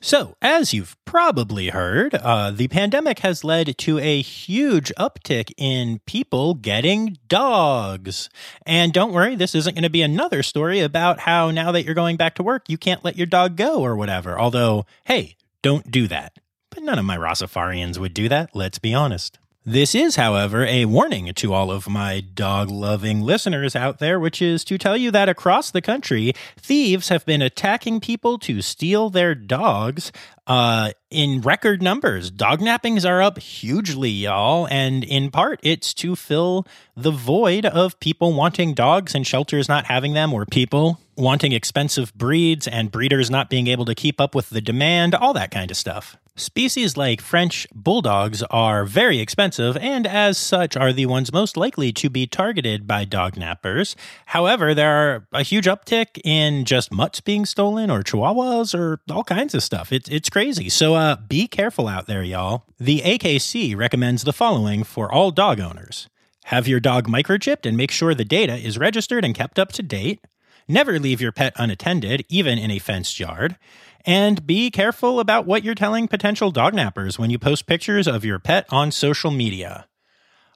So, 0.00 0.34
as 0.40 0.72
you've 0.72 0.96
probably 1.04 1.68
heard, 1.68 2.14
uh, 2.14 2.52
the 2.52 2.68
pandemic 2.68 3.18
has 3.18 3.44
led 3.44 3.76
to 3.76 3.98
a 3.98 4.22
huge 4.22 4.90
uptick 4.98 5.52
in 5.58 6.00
people 6.06 6.54
getting 6.54 7.18
dogs. 7.28 8.30
And 8.64 8.94
don't 8.94 9.12
worry, 9.12 9.36
this 9.36 9.54
isn't 9.54 9.74
going 9.74 9.82
to 9.82 9.90
be 9.90 10.00
another 10.00 10.42
story 10.42 10.80
about 10.80 11.18
how 11.18 11.50
now 11.50 11.70
that 11.70 11.84
you're 11.84 11.92
going 11.92 12.16
back 12.16 12.34
to 12.36 12.42
work, 12.42 12.70
you 12.70 12.78
can't 12.78 13.04
let 13.04 13.18
your 13.18 13.26
dog 13.26 13.56
go 13.56 13.82
or 13.82 13.94
whatever. 13.94 14.40
Although, 14.40 14.86
hey, 15.04 15.36
don't 15.60 15.90
do 15.90 16.08
that. 16.08 16.38
But 16.70 16.82
none 16.82 16.98
of 16.98 17.04
my 17.04 17.18
Rossafarians 17.18 17.98
would 17.98 18.14
do 18.14 18.26
that, 18.30 18.56
let's 18.56 18.78
be 18.78 18.94
honest. 18.94 19.38
This 19.66 19.94
is, 19.94 20.16
however, 20.16 20.64
a 20.64 20.86
warning 20.86 21.34
to 21.34 21.52
all 21.52 21.70
of 21.70 21.86
my 21.86 22.20
dog 22.20 22.70
loving 22.70 23.20
listeners 23.20 23.76
out 23.76 23.98
there, 23.98 24.18
which 24.18 24.40
is 24.40 24.64
to 24.64 24.78
tell 24.78 24.96
you 24.96 25.10
that 25.10 25.28
across 25.28 25.70
the 25.70 25.82
country, 25.82 26.32
thieves 26.56 27.10
have 27.10 27.26
been 27.26 27.42
attacking 27.42 28.00
people 28.00 28.38
to 28.38 28.62
steal 28.62 29.10
their 29.10 29.34
dogs 29.34 30.12
uh, 30.46 30.92
in 31.10 31.42
record 31.42 31.82
numbers. 31.82 32.30
Dog 32.30 32.60
nappings 32.60 33.06
are 33.06 33.20
up 33.20 33.38
hugely, 33.38 34.08
y'all. 34.08 34.66
And 34.70 35.04
in 35.04 35.30
part, 35.30 35.60
it's 35.62 35.92
to 35.94 36.16
fill 36.16 36.66
the 36.96 37.12
void 37.12 37.66
of 37.66 38.00
people 38.00 38.32
wanting 38.32 38.72
dogs 38.72 39.14
and 39.14 39.26
shelters 39.26 39.68
not 39.68 39.84
having 39.84 40.14
them, 40.14 40.32
or 40.32 40.46
people 40.46 40.98
wanting 41.18 41.52
expensive 41.52 42.14
breeds 42.14 42.66
and 42.66 42.90
breeders 42.90 43.30
not 43.30 43.50
being 43.50 43.66
able 43.66 43.84
to 43.84 43.94
keep 43.94 44.22
up 44.22 44.34
with 44.34 44.48
the 44.48 44.62
demand, 44.62 45.14
all 45.14 45.34
that 45.34 45.50
kind 45.50 45.70
of 45.70 45.76
stuff. 45.76 46.16
Species 46.40 46.96
like 46.96 47.20
French 47.20 47.66
bulldogs 47.74 48.42
are 48.44 48.84
very 48.84 49.20
expensive 49.20 49.76
and, 49.76 50.06
as 50.06 50.38
such, 50.38 50.76
are 50.76 50.92
the 50.92 51.06
ones 51.06 51.32
most 51.32 51.56
likely 51.56 51.92
to 51.92 52.08
be 52.08 52.26
targeted 52.26 52.86
by 52.86 53.04
dog 53.04 53.34
nappers. 53.34 53.94
However, 54.26 54.74
there 54.74 54.90
are 54.90 55.26
a 55.32 55.42
huge 55.42 55.66
uptick 55.66 56.18
in 56.24 56.64
just 56.64 56.90
mutts 56.90 57.20
being 57.20 57.44
stolen 57.44 57.90
or 57.90 58.02
chihuahuas 58.02 58.74
or 58.74 59.00
all 59.10 59.24
kinds 59.24 59.54
of 59.54 59.62
stuff. 59.62 59.92
It's, 59.92 60.08
it's 60.08 60.30
crazy. 60.30 60.70
So 60.70 60.94
uh, 60.94 61.16
be 61.16 61.46
careful 61.46 61.86
out 61.86 62.06
there, 62.06 62.22
y'all. 62.22 62.64
The 62.78 63.00
AKC 63.00 63.76
recommends 63.76 64.24
the 64.24 64.32
following 64.32 64.82
for 64.82 65.12
all 65.12 65.30
dog 65.30 65.60
owners 65.60 66.08
have 66.44 66.66
your 66.66 66.80
dog 66.80 67.06
microchipped 67.06 67.64
and 67.64 67.76
make 67.76 67.92
sure 67.92 68.12
the 68.12 68.24
data 68.24 68.56
is 68.56 68.76
registered 68.76 69.24
and 69.24 69.36
kept 69.36 69.56
up 69.56 69.70
to 69.70 69.84
date. 69.84 70.24
Never 70.66 70.98
leave 70.98 71.20
your 71.20 71.30
pet 71.30 71.52
unattended, 71.56 72.24
even 72.28 72.58
in 72.58 72.70
a 72.70 72.80
fenced 72.80 73.20
yard. 73.20 73.56
And 74.04 74.46
be 74.46 74.70
careful 74.70 75.20
about 75.20 75.46
what 75.46 75.64
you're 75.64 75.74
telling 75.74 76.08
potential 76.08 76.50
dog 76.50 76.74
nappers 76.74 77.18
when 77.18 77.30
you 77.30 77.38
post 77.38 77.66
pictures 77.66 78.06
of 78.06 78.24
your 78.24 78.38
pet 78.38 78.66
on 78.70 78.90
social 78.90 79.30
media. 79.30 79.86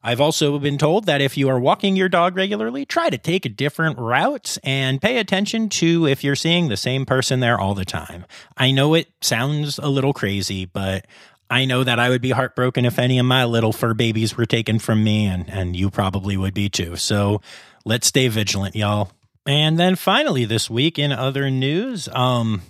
I've 0.06 0.20
also 0.20 0.58
been 0.58 0.76
told 0.76 1.06
that 1.06 1.22
if 1.22 1.38
you 1.38 1.48
are 1.48 1.58
walking 1.58 1.96
your 1.96 2.10
dog 2.10 2.36
regularly, 2.36 2.84
try 2.84 3.08
to 3.08 3.16
take 3.16 3.56
different 3.56 3.98
routes 3.98 4.58
and 4.62 5.00
pay 5.00 5.16
attention 5.16 5.70
to 5.70 6.06
if 6.06 6.22
you're 6.22 6.36
seeing 6.36 6.68
the 6.68 6.76
same 6.76 7.06
person 7.06 7.40
there 7.40 7.58
all 7.58 7.74
the 7.74 7.86
time. 7.86 8.26
I 8.54 8.70
know 8.70 8.92
it 8.92 9.08
sounds 9.22 9.78
a 9.78 9.88
little 9.88 10.12
crazy, 10.12 10.66
but 10.66 11.06
I 11.48 11.64
know 11.64 11.84
that 11.84 11.98
I 11.98 12.10
would 12.10 12.20
be 12.20 12.32
heartbroken 12.32 12.84
if 12.84 12.98
any 12.98 13.18
of 13.18 13.24
my 13.24 13.44
little 13.44 13.72
fur 13.72 13.94
babies 13.94 14.36
were 14.36 14.44
taken 14.44 14.78
from 14.78 15.02
me, 15.02 15.24
and, 15.24 15.48
and 15.48 15.74
you 15.74 15.88
probably 15.88 16.36
would 16.36 16.52
be 16.52 16.68
too. 16.68 16.96
So 16.96 17.40
let's 17.86 18.06
stay 18.06 18.28
vigilant, 18.28 18.76
y'all. 18.76 19.10
And 19.46 19.78
then 19.78 19.96
finally, 19.96 20.44
this 20.44 20.68
week 20.68 20.98
in 20.98 21.12
other 21.12 21.50
news, 21.50 22.08
um, 22.08 22.60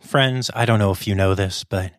friends, 0.00 0.50
I 0.54 0.64
don't 0.64 0.78
know 0.78 0.90
if 0.90 1.06
you 1.06 1.14
know 1.14 1.34
this, 1.34 1.64
but 1.64 1.92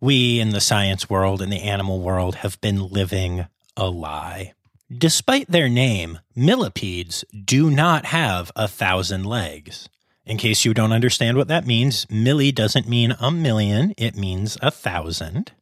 we 0.00 0.40
in 0.40 0.50
the 0.50 0.60
science 0.60 1.08
world 1.08 1.40
and 1.40 1.52
the 1.52 1.62
animal 1.62 2.00
world 2.00 2.36
have 2.36 2.60
been 2.60 2.88
living 2.88 3.46
a 3.76 3.88
lie. 3.88 4.52
Despite 4.96 5.50
their 5.50 5.68
name, 5.68 6.20
millipedes 6.36 7.24
do 7.32 7.70
not 7.70 8.06
have 8.06 8.52
a 8.54 8.68
thousand 8.68 9.24
legs. 9.24 9.88
In 10.26 10.38
case 10.38 10.64
you 10.64 10.72
don't 10.72 10.92
understand 10.92 11.36
what 11.36 11.48
that 11.48 11.66
means, 11.66 12.06
milli 12.06 12.54
doesn't 12.54 12.88
mean 12.88 13.14
a 13.20 13.30
million, 13.30 13.94
it 13.96 14.16
means 14.16 14.56
a 14.62 14.70
thousand. 14.70 15.52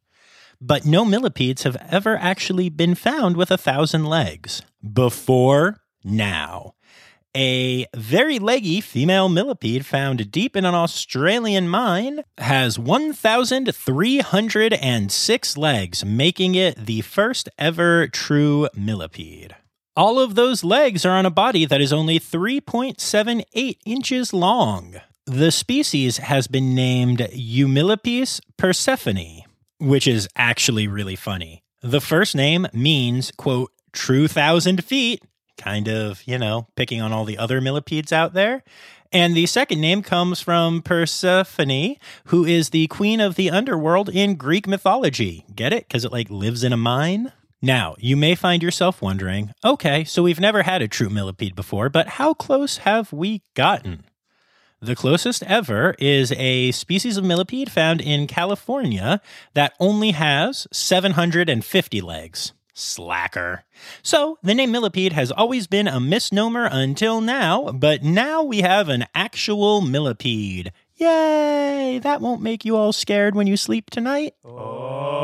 But 0.61 0.85
no 0.85 1.03
millipedes 1.03 1.63
have 1.63 1.75
ever 1.89 2.15
actually 2.17 2.69
been 2.69 2.95
found 2.95 3.35
with 3.35 3.51
a 3.51 3.57
thousand 3.57 4.05
legs. 4.05 4.61
Before 4.81 5.77
now. 6.03 6.75
A 7.35 7.87
very 7.95 8.37
leggy 8.37 8.79
female 8.79 9.27
millipede 9.27 9.87
found 9.87 10.31
deep 10.31 10.55
in 10.55 10.65
an 10.65 10.75
Australian 10.75 11.67
mine 11.67 12.23
has 12.37 12.77
1,306 12.77 15.57
legs, 15.57 16.05
making 16.05 16.53
it 16.53 16.85
the 16.85 17.01
first 17.01 17.49
ever 17.57 18.07
true 18.07 18.69
millipede. 18.75 19.55
All 19.95 20.19
of 20.19 20.35
those 20.35 20.63
legs 20.63 21.05
are 21.05 21.17
on 21.17 21.25
a 21.25 21.31
body 21.31 21.65
that 21.65 21.81
is 21.81 21.91
only 21.91 22.19
3.78 22.19 23.77
inches 23.83 24.31
long. 24.31 25.01
The 25.25 25.51
species 25.51 26.17
has 26.17 26.47
been 26.47 26.75
named 26.75 27.19
Eumillipes 27.19 28.41
persephone, 28.57 29.43
which 29.79 30.07
is 30.07 30.27
actually 30.35 30.87
really 30.87 31.15
funny. 31.15 31.63
The 31.81 32.01
first 32.01 32.35
name 32.35 32.67
means, 32.73 33.31
quote, 33.31 33.71
true 33.91 34.27
thousand 34.27 34.83
feet, 34.83 35.23
kind 35.57 35.87
of, 35.87 36.23
you 36.25 36.37
know, 36.37 36.67
picking 36.75 37.01
on 37.01 37.11
all 37.11 37.25
the 37.25 37.37
other 37.37 37.61
millipedes 37.61 38.11
out 38.11 38.33
there. 38.33 38.63
And 39.11 39.35
the 39.35 39.45
second 39.45 39.79
name 39.79 40.01
comes 40.01 40.41
from 40.41 40.81
Persephone, 40.81 41.97
who 42.25 42.45
is 42.45 42.71
the 42.71 42.87
queen 42.87 43.21
of 43.21 43.35
the 43.35 43.51
underworld 43.51 44.09
in 44.09 44.35
Greek 44.35 44.67
mythology. 44.67 45.45
Get 45.55 45.71
it? 45.71 45.87
Because 45.87 46.03
it 46.03 46.11
like 46.11 46.31
lives 46.31 46.63
in 46.63 46.73
a 46.73 46.77
mine. 46.77 47.31
Now, 47.61 47.95
you 47.99 48.17
may 48.17 48.35
find 48.35 48.61
yourself 48.61 49.01
wondering 49.01 49.53
okay, 49.63 50.03
so 50.03 50.23
we've 50.23 50.39
never 50.39 50.63
had 50.63 50.81
a 50.81 50.87
true 50.87 51.09
millipede 51.09 51.55
before, 51.55 51.89
but 51.89 52.07
how 52.07 52.33
close 52.33 52.77
have 52.77 53.13
we 53.13 53.41
gotten? 53.53 54.03
The 54.81 54.95
closest 54.95 55.43
ever 55.43 55.95
is 55.97 56.33
a 56.33 56.71
species 56.71 57.15
of 57.15 57.23
millipede 57.23 57.71
found 57.71 58.01
in 58.01 58.27
California 58.27 59.21
that 59.53 59.75
only 59.79 60.11
has 60.11 60.67
750 60.73 62.01
legs. 62.01 62.51
Slacker. 62.73 63.63
So, 64.01 64.39
the 64.41 64.53
name 64.55 64.71
millipede 64.71 65.13
has 65.13 65.31
always 65.31 65.67
been 65.67 65.87
a 65.87 65.99
misnomer 65.99 66.67
until 66.71 67.21
now, 67.21 67.71
but 67.71 68.03
now 68.03 68.43
we 68.43 68.61
have 68.61 68.89
an 68.89 69.05
actual 69.13 69.81
millipede. 69.81 70.71
Yay! 70.95 71.99
That 72.01 72.21
won't 72.21 72.41
make 72.41 72.65
you 72.65 72.75
all 72.75 72.93
scared 72.93 73.35
when 73.35 73.47
you 73.47 73.57
sleep 73.57 73.89
tonight. 73.89 74.33
Oh, 74.45 75.22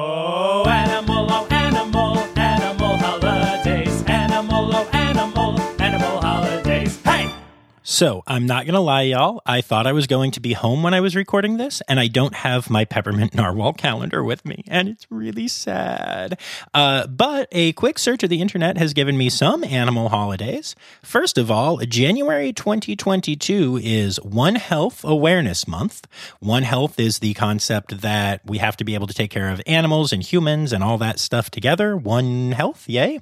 So, 7.92 8.22
I'm 8.28 8.46
not 8.46 8.66
going 8.68 8.76
to 8.76 8.80
lie, 8.80 9.02
y'all. 9.02 9.42
I 9.48 9.62
thought 9.62 9.88
I 9.88 9.94
was 9.94 10.06
going 10.06 10.30
to 10.34 10.40
be 10.40 10.54
home 10.54 10.84
when 10.84 10.94
I 10.94 11.02
was 11.02 11.16
recording 11.16 11.58
this, 11.58 11.82
and 11.88 12.00
I 12.00 12.06
don't 12.06 12.36
have 12.36 12.70
my 12.70 12.86
peppermint 12.86 13.34
narwhal 13.34 13.74
calendar 13.74 14.24
with 14.24 14.46
me, 14.46 14.64
and 14.68 14.88
it's 14.88 15.08
really 15.10 15.48
sad. 15.48 16.40
Uh, 16.72 17.08
but 17.08 17.48
a 17.52 17.74
quick 17.74 17.98
search 17.98 18.22
of 18.22 18.30
the 18.30 18.42
internet 18.42 18.78
has 18.78 18.94
given 18.94 19.18
me 19.18 19.28
some 19.28 19.64
animal 19.64 20.10
holidays. 20.10 20.76
First 21.02 21.40
of 21.40 21.50
all, 21.50 21.78
January 21.78 22.54
2022 22.54 23.80
is 23.82 24.18
One 24.22 24.54
Health 24.54 25.04
Awareness 25.04 25.68
Month. 25.68 26.08
One 26.40 26.62
Health 26.64 27.00
is 27.00 27.18
the 27.18 27.34
concept 27.34 28.02
that 28.02 28.42
we 28.46 28.60
have 28.60 28.78
to 28.78 28.84
be 28.84 28.94
able 28.94 29.08
to 29.08 29.16
take 29.16 29.32
care 29.32 29.50
of 29.50 29.64
animals 29.66 30.14
and 30.14 30.22
humans 30.22 30.74
and 30.74 30.84
all 30.84 31.00
that 31.00 31.18
stuff 31.18 31.50
together. 31.50 31.98
One 31.98 32.52
Health, 32.52 32.88
yay. 32.88 33.22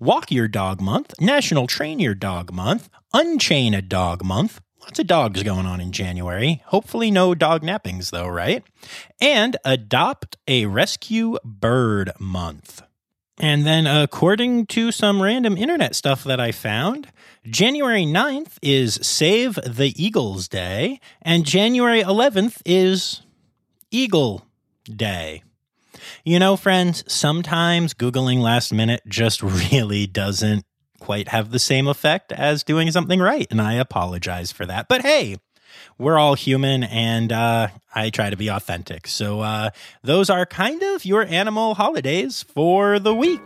Walk 0.00 0.32
Your 0.32 0.48
Dog 0.48 0.80
Month, 0.80 1.14
National 1.20 1.68
Train 1.68 2.00
Your 2.00 2.16
Dog 2.16 2.52
Month, 2.52 2.90
Unchain 3.14 3.72
a 3.72 3.80
Dog 3.80 4.22
Month. 4.22 4.60
Lots 4.82 4.98
of 4.98 5.06
dogs 5.06 5.42
going 5.42 5.66
on 5.66 5.80
in 5.80 5.92
January. 5.92 6.62
Hopefully, 6.66 7.10
no 7.10 7.34
dog 7.34 7.62
nappings, 7.62 8.10
though, 8.10 8.28
right? 8.28 8.62
And 9.20 9.56
Adopt 9.64 10.36
a 10.46 10.66
Rescue 10.66 11.38
Bird 11.44 12.12
Month. 12.18 12.82
And 13.38 13.64
then, 13.64 13.86
according 13.86 14.66
to 14.66 14.92
some 14.92 15.22
random 15.22 15.56
internet 15.56 15.94
stuff 15.94 16.22
that 16.24 16.40
I 16.40 16.52
found, 16.52 17.08
January 17.46 18.04
9th 18.04 18.58
is 18.60 18.98
Save 19.00 19.54
the 19.54 19.94
Eagles 19.96 20.48
Day, 20.48 21.00
and 21.22 21.46
January 21.46 22.02
11th 22.02 22.60
is 22.66 23.22
Eagle 23.90 24.46
Day. 24.84 25.44
You 26.24 26.38
know, 26.38 26.56
friends, 26.56 27.04
sometimes 27.06 27.94
Googling 27.94 28.40
last 28.40 28.72
minute 28.72 29.02
just 29.08 29.42
really 29.72 30.06
doesn't 30.06 30.64
quite 31.08 31.28
have 31.28 31.52
the 31.52 31.58
same 31.58 31.88
effect 31.88 32.32
as 32.32 32.62
doing 32.62 32.90
something 32.90 33.18
right. 33.18 33.46
And 33.50 33.62
I 33.62 33.72
apologize 33.72 34.52
for 34.52 34.66
that. 34.66 34.88
But 34.88 35.00
hey, 35.00 35.38
we're 35.96 36.18
all 36.18 36.34
human 36.34 36.84
and 36.84 37.32
uh, 37.32 37.68
I 37.94 38.10
try 38.10 38.28
to 38.28 38.36
be 38.36 38.48
authentic. 38.48 39.06
So 39.06 39.40
uh, 39.40 39.70
those 40.02 40.28
are 40.28 40.44
kind 40.44 40.82
of 40.82 41.06
your 41.06 41.24
animal 41.24 41.76
holidays 41.76 42.42
for 42.42 42.98
the 42.98 43.14
week. 43.14 43.40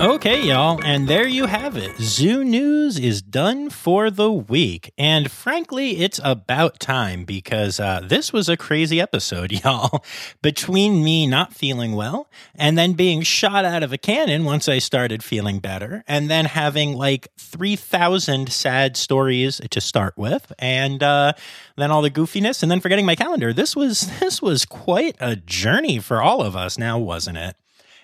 Okay, 0.00 0.42
y'all, 0.44 0.80
and 0.82 1.06
there 1.06 1.28
you 1.28 1.44
have 1.44 1.76
it. 1.76 1.94
Zoo 1.98 2.42
News 2.42 2.98
is 2.98 3.20
done 3.20 3.68
for 3.68 4.10
the 4.10 4.32
week. 4.32 4.94
And 4.96 5.30
frankly, 5.30 5.98
it's 5.98 6.18
about 6.24 6.80
time 6.80 7.24
because 7.24 7.78
uh, 7.78 8.00
this 8.02 8.32
was 8.32 8.48
a 8.48 8.56
crazy 8.56 8.98
episode, 8.98 9.52
y'all. 9.62 10.02
Between 10.40 11.04
me 11.04 11.26
not 11.26 11.52
feeling 11.52 11.92
well 11.92 12.30
and 12.54 12.78
then 12.78 12.94
being 12.94 13.20
shot 13.20 13.66
out 13.66 13.82
of 13.82 13.92
a 13.92 13.98
cannon 13.98 14.44
once 14.44 14.70
I 14.70 14.78
started 14.78 15.22
feeling 15.22 15.58
better, 15.58 16.02
and 16.08 16.30
then 16.30 16.46
having 16.46 16.94
like 16.94 17.28
3,000 17.36 18.50
sad 18.50 18.96
stories 18.96 19.60
to 19.68 19.82
start 19.82 20.16
with, 20.16 20.50
and 20.58 21.02
uh, 21.02 21.34
then 21.76 21.90
all 21.90 22.00
the 22.00 22.10
goofiness, 22.10 22.62
and 22.62 22.70
then 22.70 22.80
forgetting 22.80 23.04
my 23.04 23.16
calendar. 23.16 23.52
This 23.52 23.76
was 23.76 24.00
this 24.20 24.40
was 24.40 24.64
quite 24.64 25.16
a 25.20 25.36
journey 25.36 25.98
for 25.98 26.22
all 26.22 26.40
of 26.40 26.56
us 26.56 26.78
now, 26.78 26.98
wasn't 26.98 27.36
it? 27.36 27.54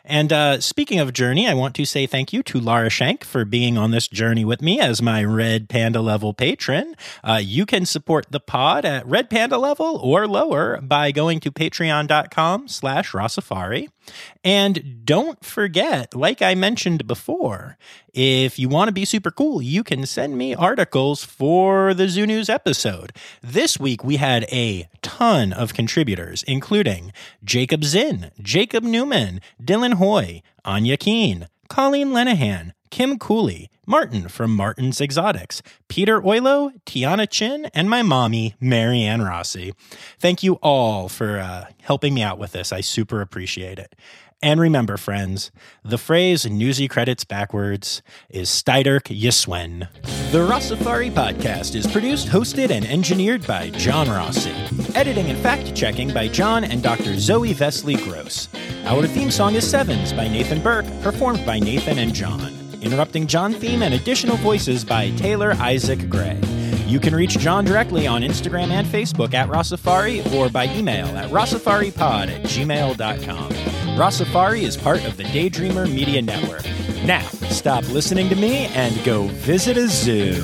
And 0.07 0.33
uh, 0.33 0.61
speaking 0.61 1.01
of 1.01 1.13
journey, 1.13 1.49
I 1.49 1.55
want 1.55 1.75
to 1.75 1.85
say 1.85 2.07
thank 2.07 2.33
you 2.33 2.43
to 2.45 2.61
Lara 2.61 2.89
Shank 2.89 3.25
for 3.25 3.45
being 3.45 3.77
on 3.77 3.91
this 3.91 4.07
journey 4.07 4.45
with 4.45 4.63
me 4.63 4.81
as 4.81 5.03
my 5.03 5.25
Red 5.25 5.69
Panda 5.69 6.01
level 6.01 6.33
patron. 6.33 6.95
Uh, 7.25 7.41
you 7.43 7.67
can 7.67 7.85
support 7.85 8.27
the 8.31 8.39
pod 8.39 8.85
at 8.85 9.05
Red 9.05 9.29
Panda 9.29 9.59
level 9.59 9.97
or 9.97 10.29
lower 10.29 10.81
by 10.81 11.11
going 11.11 11.41
to 11.41 11.51
patreon.com 11.51 12.69
slash 12.69 13.11
Rossafari. 13.11 13.89
And 14.45 15.05
don't 15.05 15.45
forget, 15.45 16.15
like 16.15 16.41
I 16.41 16.55
mentioned 16.55 17.09
before, 17.09 17.77
if 18.15 18.59
you 18.59 18.69
want 18.69 18.89
to 18.89 18.93
be 18.93 19.05
super 19.05 19.33
cool, 19.33 19.61
you 19.61 19.83
can 19.83 20.07
send 20.07 20.39
me 20.39 20.55
articles 20.55 21.25
for 21.25 21.93
the 21.93 22.09
Zoo 22.09 22.27
News 22.27 22.49
episode. 22.49 23.13
This 23.43 23.81
week 23.81 24.05
we 24.05 24.17
had 24.17 24.45
a 24.45 24.89
ton 25.17 25.51
of 25.51 25.73
contributors, 25.73 26.43
including 26.43 27.11
Jacob 27.43 27.85
Zinn, 27.85 28.31
Jacob 28.39 28.85
Newman, 28.85 29.41
Dylan 29.63 29.95
Hoy, 29.95 30.43
Anya 30.63 30.99
Keen, 30.99 31.49
Colleen 31.71 32.09
Lenahan, 32.09 32.73
Kim 32.91 33.19
Cooley, 33.19 33.71
Martin 33.87 34.29
from 34.29 34.55
Martin's 34.55 35.01
Exotics, 35.01 35.63
Peter 35.89 36.21
Oilo, 36.21 36.71
Tiana 36.85 37.27
Chin, 37.31 37.71
and 37.73 37.89
my 37.89 38.03
mommy, 38.03 38.57
Marianne 38.61 39.23
Rossi. 39.23 39.73
Thank 40.19 40.43
you 40.43 40.57
all 40.57 41.09
for 41.09 41.39
uh, 41.39 41.65
helping 41.81 42.13
me 42.13 42.23
out 42.23 42.39
with 42.39 42.53
this. 42.53 42.71
I 42.71 42.83
super 42.83 43.23
appreciate 43.23 43.79
it. 43.79 43.95
And 44.47 44.61
remember, 44.61 44.97
friends, 44.97 45.51
the 45.85 45.99
phrase 45.99 46.47
newsy 46.47 46.87
credits 46.87 47.25
backwards 47.25 48.01
is 48.31 48.49
Steiderk 48.49 49.13
Yiswen. 49.13 49.89
The 50.31 50.47
Rossafari 50.47 51.11
podcast 51.11 51.75
is 51.75 51.85
produced, 51.85 52.29
hosted, 52.29 52.71
and 52.71 52.87
engineered 52.87 53.45
by 53.45 53.71
John 53.71 54.09
Rossi. 54.09 54.53
Editing 54.95 55.31
and 55.31 55.39
fact 55.41 55.75
checking 55.75 56.15
by 56.15 56.29
John 56.29 56.63
and 56.63 56.81
Dr. 56.81 57.19
Zoe 57.19 57.55
Vesley 57.55 58.01
Gross. 58.05 58.49
Our 58.85 59.09
theme 59.09 59.33
song 59.33 59.57
is 59.57 59.69
Sevens 59.69 60.13
by 60.13 60.29
Nathan 60.29 60.63
Burke, 60.63 60.87
performed 61.03 61.45
by 61.45 61.59
Nathan 61.59 61.99
and 61.99 62.15
John. 62.15 62.55
Interrupting 62.83 63.27
John 63.27 63.53
theme 63.53 63.83
and 63.83 63.95
additional 63.95 64.37
voices 64.37 64.85
by 64.85 65.11
Taylor 65.17 65.55
Isaac 65.55 66.09
Gray. 66.09 66.41
You 66.87 67.01
can 67.01 67.17
reach 67.17 67.37
John 67.41 67.65
directly 67.65 68.07
on 68.07 68.23
Instagram 68.23 68.71
and 68.71 68.87
Facebook 68.87 69.35
at 69.35 69.49
Rossafari 69.49 70.25
or 70.35 70.49
by 70.49 70.73
email 70.73 71.09
at 71.19 71.31
rossafaripod 71.31 72.29
at 72.29 72.43
gmail.com. 72.43 73.86
Rossafari 73.97 74.61
is 74.61 74.77
part 74.77 75.03
of 75.07 75.17
the 75.17 75.23
Daydreamer 75.23 75.91
Media 75.91 76.21
Network. 76.21 76.67
Now, 77.07 77.27
stop 77.49 77.83
listening 77.89 78.29
to 78.29 78.37
me 78.37 78.67
and 78.75 79.03
go 79.07 79.27
visit 79.29 79.79
a 79.79 79.89
zoo. 79.89 80.35